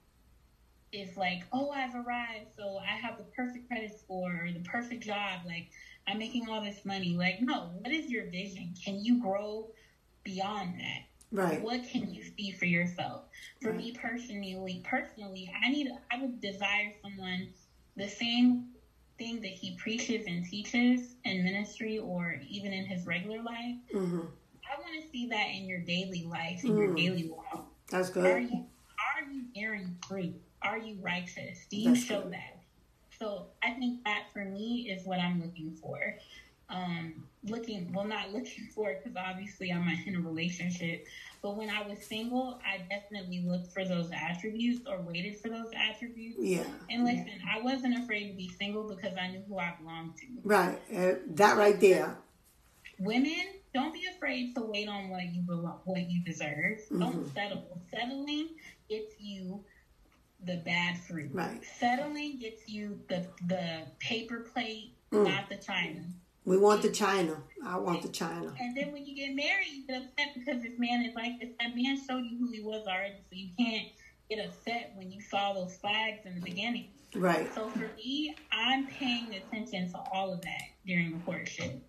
is 0.94 1.16
like, 1.16 1.42
oh, 1.52 1.70
I've 1.70 1.94
arrived, 1.94 2.46
so 2.56 2.78
I 2.78 2.96
have 2.96 3.18
the 3.18 3.24
perfect 3.36 3.68
credit 3.68 3.98
score 3.98 4.44
or 4.44 4.52
the 4.52 4.60
perfect 4.60 5.04
job. 5.04 5.40
Like, 5.46 5.68
I'm 6.06 6.18
making 6.18 6.48
all 6.48 6.62
this 6.62 6.84
money. 6.84 7.16
Like, 7.16 7.40
no, 7.40 7.70
what 7.80 7.92
is 7.92 8.10
your 8.10 8.26
vision? 8.30 8.74
Can 8.82 9.04
you 9.04 9.20
grow 9.20 9.68
beyond 10.22 10.80
that? 10.80 11.02
Right. 11.32 11.60
What 11.60 11.82
can 11.88 12.12
you 12.12 12.22
see 12.22 12.52
for 12.52 12.66
yourself? 12.66 13.22
For 13.60 13.70
right. 13.70 13.78
me 13.78 13.92
personally, 14.00 14.82
personally, 14.84 15.50
I 15.64 15.68
need, 15.68 15.88
I 16.12 16.20
would 16.20 16.40
desire 16.40 16.92
someone 17.02 17.48
the 17.96 18.08
same 18.08 18.68
thing 19.18 19.40
that 19.40 19.50
he 19.50 19.76
preaches 19.76 20.26
and 20.26 20.44
teaches 20.44 21.14
in 21.24 21.44
ministry 21.44 21.98
or 21.98 22.40
even 22.48 22.72
in 22.72 22.84
his 22.84 23.06
regular 23.06 23.42
life. 23.42 23.76
Mm-hmm. 23.92 24.20
I 24.20 24.80
want 24.80 25.02
to 25.02 25.08
see 25.10 25.28
that 25.28 25.48
in 25.54 25.66
your 25.66 25.80
daily 25.80 26.24
life, 26.24 26.64
in 26.64 26.72
mm. 26.72 26.78
your 26.78 26.94
daily 26.94 27.30
walk. 27.30 27.66
That's 27.90 28.10
good. 28.10 28.24
Are 28.24 28.38
you, 28.38 28.64
are 29.16 29.32
you 29.32 29.44
bearing 29.54 29.96
fruit? 30.06 30.34
Are 30.64 30.78
you 30.78 30.96
righteous? 31.02 31.66
Do 31.70 31.76
you 31.76 31.90
That's 31.94 32.04
show 32.04 32.22
good. 32.22 32.32
that? 32.32 32.58
So 33.18 33.46
I 33.62 33.70
think 33.72 34.02
that 34.04 34.24
for 34.32 34.44
me 34.44 34.88
is 34.90 35.06
what 35.06 35.20
I'm 35.20 35.40
looking 35.40 35.76
for. 35.80 36.16
um, 36.70 37.14
looking, 37.44 37.92
well, 37.92 38.06
not 38.06 38.32
looking 38.32 38.68
for 38.74 38.90
it 38.90 39.02
because 39.04 39.16
obviously 39.16 39.70
I'm 39.70 39.86
in 40.06 40.16
a 40.16 40.20
relationship. 40.20 41.06
But 41.42 41.56
when 41.58 41.68
I 41.68 41.86
was 41.86 41.98
single, 41.98 42.58
I 42.66 42.78
definitely 42.88 43.44
looked 43.46 43.70
for 43.72 43.84
those 43.84 44.10
attributes 44.12 44.80
or 44.88 45.00
waited 45.02 45.36
for 45.38 45.50
those 45.50 45.70
attributes. 45.76 46.38
Yeah. 46.40 46.64
And 46.90 47.04
listen, 47.04 47.28
I 47.54 47.60
wasn't 47.60 48.02
afraid 48.02 48.30
to 48.30 48.34
be 48.34 48.48
single 48.58 48.88
because 48.88 49.12
I 49.20 49.28
knew 49.28 49.42
who 49.46 49.58
I 49.58 49.74
belonged 49.78 50.16
to. 50.16 50.26
Right. 50.42 50.78
Uh, 50.94 51.16
that 51.34 51.58
right 51.58 51.78
there. 51.78 52.16
Women, 52.98 53.44
don't 53.74 53.92
be 53.92 54.06
afraid 54.16 54.54
to 54.56 54.62
wait 54.62 54.88
on 54.88 55.10
what 55.10 55.24
you 55.34 55.42
belong, 55.42 55.80
what 55.84 56.08
you 56.08 56.24
deserve. 56.24 56.78
Mm-hmm. 56.90 56.98
Don't 57.00 57.34
settle. 57.34 57.78
Settling 57.92 58.48
gets 58.88 59.14
you 59.18 59.62
the 60.46 60.56
bad 60.58 60.98
fruit. 60.98 61.30
Right. 61.32 61.60
Settling 61.78 62.38
gets 62.38 62.68
you 62.68 63.00
the 63.08 63.26
the 63.46 63.82
paper 64.00 64.40
plate, 64.52 64.92
Mm. 65.12 65.24
not 65.28 65.48
the 65.48 65.56
china. 65.56 66.02
We 66.44 66.58
want 66.58 66.82
the 66.82 66.90
China. 66.90 67.42
I 67.64 67.78
want 67.78 68.02
the 68.02 68.08
China. 68.08 68.52
And 68.60 68.76
then 68.76 68.92
when 68.92 69.06
you 69.06 69.14
get 69.14 69.34
married, 69.34 69.68
you 69.72 69.86
get 69.86 70.02
upset 70.02 70.34
because 70.34 70.62
this 70.62 70.78
man 70.78 71.02
is 71.02 71.14
like 71.14 71.40
this. 71.40 71.48
That 71.58 71.74
man 71.74 71.98
showed 72.06 72.24
you 72.24 72.36
who 72.36 72.50
he 72.50 72.60
was 72.60 72.86
already, 72.86 73.14
so 73.30 73.34
you 73.34 73.48
can't 73.58 73.88
get 74.28 74.44
upset 74.44 74.92
when 74.96 75.10
you 75.10 75.22
saw 75.22 75.54
those 75.54 75.74
flags 75.76 76.26
in 76.26 76.34
the 76.34 76.42
beginning. 76.42 76.88
Right. 77.14 77.48
So 77.54 77.70
for 77.70 77.88
me, 77.96 78.34
I'm 78.52 78.86
paying 78.88 79.34
attention 79.34 79.90
to 79.92 79.98
all 80.12 80.34
of 80.34 80.42
that 80.42 80.62
during 80.86 81.12
the 81.12 81.18
courtship. 81.24 81.82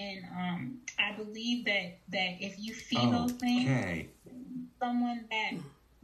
And 0.00 0.24
um, 0.36 0.78
I 0.98 1.12
believe 1.12 1.64
that 1.66 1.98
that 2.08 2.36
if 2.40 2.56
you 2.58 2.74
see 2.74 2.96
those 3.08 3.32
things, 3.32 4.08
someone 4.80 5.26
that 5.30 5.52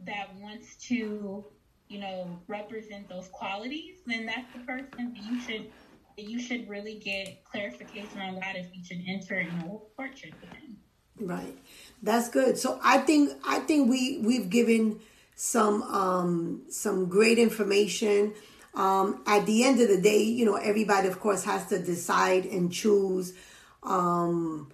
that 0.05 0.35
wants 0.39 0.75
to, 0.87 1.43
you 1.89 1.99
know, 1.99 2.39
represent 2.47 3.09
those 3.09 3.27
qualities, 3.29 3.97
then 4.05 4.27
that's 4.27 4.53
the 4.53 4.59
person 4.59 5.13
that 5.13 5.23
you 5.23 5.41
should 5.41 5.71
that 6.15 6.29
you 6.29 6.39
should 6.39 6.69
really 6.69 6.95
get 6.95 7.43
clarification 7.43 8.21
on 8.21 8.35
that 8.35 8.55
if 8.55 8.67
you 8.73 8.83
should 8.83 9.01
enter, 9.07 9.41
you 9.41 9.81
courtship 9.97 10.33
with 10.39 10.53
him. 10.53 10.77
Right. 11.19 11.57
That's 12.03 12.29
good. 12.29 12.57
So 12.57 12.79
I 12.83 12.99
think 12.99 13.33
I 13.45 13.59
think 13.59 13.89
we 13.89 14.19
we've 14.23 14.49
given 14.49 14.99
some 15.35 15.81
um 15.83 16.63
some 16.69 17.09
great 17.09 17.39
information. 17.39 18.33
Um 18.75 19.23
at 19.25 19.45
the 19.47 19.63
end 19.63 19.81
of 19.81 19.87
the 19.87 19.99
day, 19.99 20.21
you 20.21 20.45
know, 20.45 20.55
everybody 20.55 21.07
of 21.07 21.19
course 21.19 21.43
has 21.45 21.65
to 21.67 21.79
decide 21.81 22.45
and 22.45 22.71
choose 22.71 23.33
um 23.81 24.71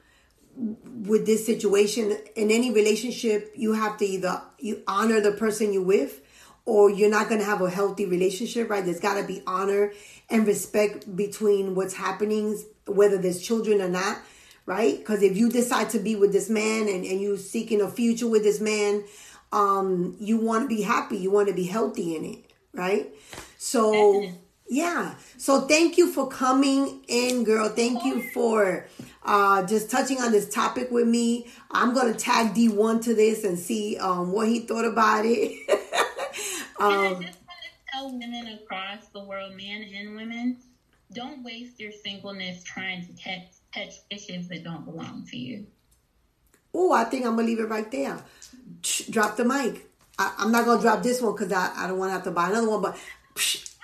with 0.58 1.26
this 1.26 1.46
situation 1.46 2.18
in 2.36 2.50
any 2.50 2.72
relationship 2.72 3.52
you 3.56 3.74
have 3.74 3.98
to 3.98 4.06
either 4.06 4.42
you 4.58 4.82
honor 4.88 5.20
the 5.20 5.34
person 5.34 5.74
you're 5.74 5.84
with 5.84 6.22
or 6.66 6.90
you're 6.90 7.10
not 7.10 7.30
going 7.30 7.40
to 7.40 7.46
have 7.46 7.62
a 7.62 7.70
healthy 7.70 8.06
relationship 8.06 8.70
right? 8.70 8.84
There's 8.84 9.00
got 9.00 9.20
to 9.20 9.28
be 9.28 9.42
honor 9.46 9.94
and 10.30 10.48
respect 10.48 11.16
between 11.16 11.76
what's 11.76 11.94
happening 11.94 12.60
whether 12.88 13.18
there's 13.18 13.42
children 13.42 13.82
or 13.82 13.90
not 13.90 14.20
right? 14.66 14.98
Because 14.98 15.22
if 15.22 15.38
you 15.38 15.50
decide 15.50 15.92
to 15.92 16.00
be 16.00 16.16
with 16.16 16.32
this 16.32 16.50
man 16.50 16.88
and, 16.88 17.06
and 17.06 17.22
you 17.22 17.38
seeking 17.38 17.82
a 17.82 17.90
future 17.90 18.28
with 18.28 18.44
this 18.44 18.60
man 18.60 19.04
um 19.52 20.16
you 20.20 20.38
want 20.38 20.64
to 20.64 20.76
be 20.76 20.82
happy 20.82 21.18
you 21.18 21.30
want 21.30 21.48
to 21.48 21.54
be 21.54 21.66
healthy 21.66 22.16
in 22.16 22.26
it 22.26 22.40
right? 22.74 23.14
So 23.58 24.30
yeah. 24.68 25.16
So 25.38 25.62
thank 25.62 25.98
you 25.98 26.12
for 26.12 26.28
coming 26.28 27.04
in 27.08 27.44
girl. 27.44 27.70
Thank 27.70 28.04
you 28.04 28.24
for 28.34 28.88
uh 29.24 29.66
just 29.66 29.90
touching 29.90 30.20
on 30.22 30.32
this 30.32 30.50
topic 30.50 30.92
with 30.92 31.08
me. 31.08 31.48
I'm 31.72 31.94
gonna 31.94 32.14
tag 32.14 32.54
d1 32.56 33.04
to 33.04 33.16
this 33.16 33.44
and 33.44 33.58
see 33.58 33.98
um 33.98 34.32
what 34.32 34.48
he 34.48 34.62
thought 34.62 34.86
about 34.86 35.26
it 35.26 35.70
And 36.80 36.94
I 36.94 37.08
um 37.08 37.22
just 37.22 37.40
want 37.48 37.60
to 37.64 37.92
tell 37.92 38.12
women 38.12 38.48
across 38.62 39.08
the 39.14 39.24
world, 39.24 39.56
men 39.56 39.90
and 39.96 40.16
women, 40.16 40.58
don't 41.14 41.44
waste 41.44 41.80
your 41.80 41.92
singleness 41.92 42.64
trying 42.64 43.06
to 43.06 43.14
catch 43.14 43.48
catch 43.72 43.94
fishes 44.10 44.48
that 44.48 44.64
don't 44.64 44.86
belong 44.86 45.26
to 45.30 45.38
you. 45.38 45.68
oh 46.74 46.92
i 46.94 47.04
think 47.04 47.26
i'm 47.26 47.36
gonna 47.36 47.48
leave 47.48 47.60
it 47.60 47.70
right 47.70 47.92
there 47.92 48.18
drop 49.10 49.36
the 49.38 49.46
mic 49.46 49.90
I, 50.18 50.34
i'm 50.40 50.52
not 50.52 50.66
gonna 50.66 50.82
drop 50.82 51.04
this 51.04 51.22
one 51.22 51.34
because 51.34 51.52
I, 51.52 51.72
I 51.76 51.88
don't 51.88 51.98
want 51.98 52.10
to 52.10 52.14
have 52.14 52.24
to 52.24 52.32
buy 52.32 52.50
another 52.50 52.70
one 52.70 52.82
but 52.82 52.98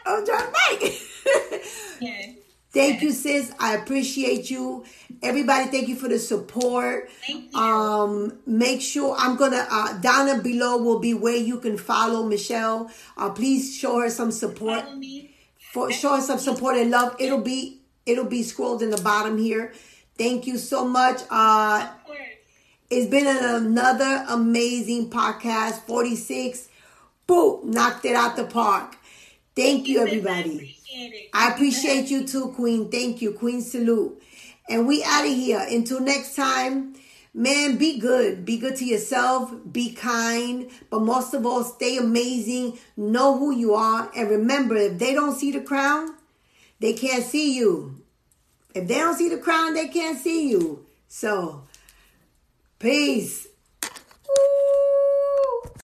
i'll 0.05 0.25
drop 0.25 0.51
the 0.51 0.57
mic 0.79 1.61
Yeah. 1.99 2.33
Thank 2.73 3.01
you, 3.01 3.11
sis. 3.11 3.51
I 3.59 3.75
appreciate 3.75 4.49
you. 4.49 4.85
Everybody, 5.21 5.69
thank 5.69 5.89
you 5.89 5.95
for 5.97 6.07
the 6.07 6.17
support. 6.17 7.09
Thank 7.27 7.51
you. 7.51 7.59
Um, 7.59 8.39
make 8.45 8.81
sure 8.81 9.13
I'm 9.17 9.35
gonna 9.35 9.67
uh, 9.69 9.97
down 9.99 10.41
below 10.41 10.77
will 10.77 10.99
be 10.99 11.13
where 11.13 11.35
you 11.35 11.59
can 11.59 11.77
follow 11.77 12.23
Michelle. 12.23 12.89
Uh, 13.17 13.29
please 13.29 13.75
show 13.75 13.99
her 13.99 14.09
some 14.09 14.31
support. 14.31 14.83
Follow 14.85 14.95
me. 14.95 15.35
For 15.73 15.91
show 15.91 16.15
her 16.15 16.21
some 16.21 16.39
support 16.39 16.77
and 16.77 16.91
love. 16.91 17.15
It'll 17.19 17.41
be 17.41 17.81
it'll 18.05 18.25
be 18.25 18.41
scrolled 18.41 18.81
in 18.81 18.89
the 18.89 19.01
bottom 19.01 19.37
here. 19.37 19.73
Thank 20.17 20.47
you 20.47 20.57
so 20.57 20.87
much. 20.87 21.21
Uh, 21.29 21.89
it's 22.89 23.09
been 23.09 23.27
an, 23.27 23.65
another 23.67 24.25
amazing 24.29 25.09
podcast. 25.09 25.85
46. 25.87 26.69
Boom, 27.27 27.71
knocked 27.71 28.05
it 28.05 28.15
out 28.15 28.35
the 28.37 28.45
park. 28.45 28.97
Thank 29.55 29.87
you, 29.87 30.01
everybody. 30.01 30.80
I 31.33 31.51
appreciate 31.51 32.09
you 32.09 32.25
too, 32.27 32.51
Queen. 32.55 32.89
Thank 32.89 33.21
you, 33.21 33.33
Queen. 33.33 33.61
Salute. 33.61 34.21
And 34.69 34.87
we 34.87 35.03
out 35.03 35.25
of 35.25 35.33
here. 35.33 35.65
Until 35.69 35.99
next 35.99 36.35
time, 36.35 36.95
man, 37.33 37.77
be 37.77 37.99
good. 37.99 38.45
Be 38.45 38.57
good 38.57 38.75
to 38.77 38.85
yourself. 38.85 39.53
Be 39.71 39.93
kind. 39.93 40.69
But 40.89 41.01
most 41.01 41.33
of 41.33 41.45
all, 41.45 41.63
stay 41.63 41.97
amazing. 41.97 42.79
Know 42.97 43.37
who 43.37 43.51
you 43.51 43.73
are. 43.73 44.11
And 44.15 44.29
remember, 44.29 44.75
if 44.75 44.97
they 44.97 45.13
don't 45.13 45.35
see 45.35 45.51
the 45.51 45.61
crown, 45.61 46.15
they 46.79 46.93
can't 46.93 47.23
see 47.23 47.57
you. 47.57 48.01
If 48.73 48.87
they 48.87 48.95
don't 48.95 49.17
see 49.17 49.29
the 49.29 49.37
crown, 49.37 49.73
they 49.73 49.87
can't 49.87 50.17
see 50.17 50.49
you. 50.49 50.85
So, 51.07 51.63
peace. 52.79 53.47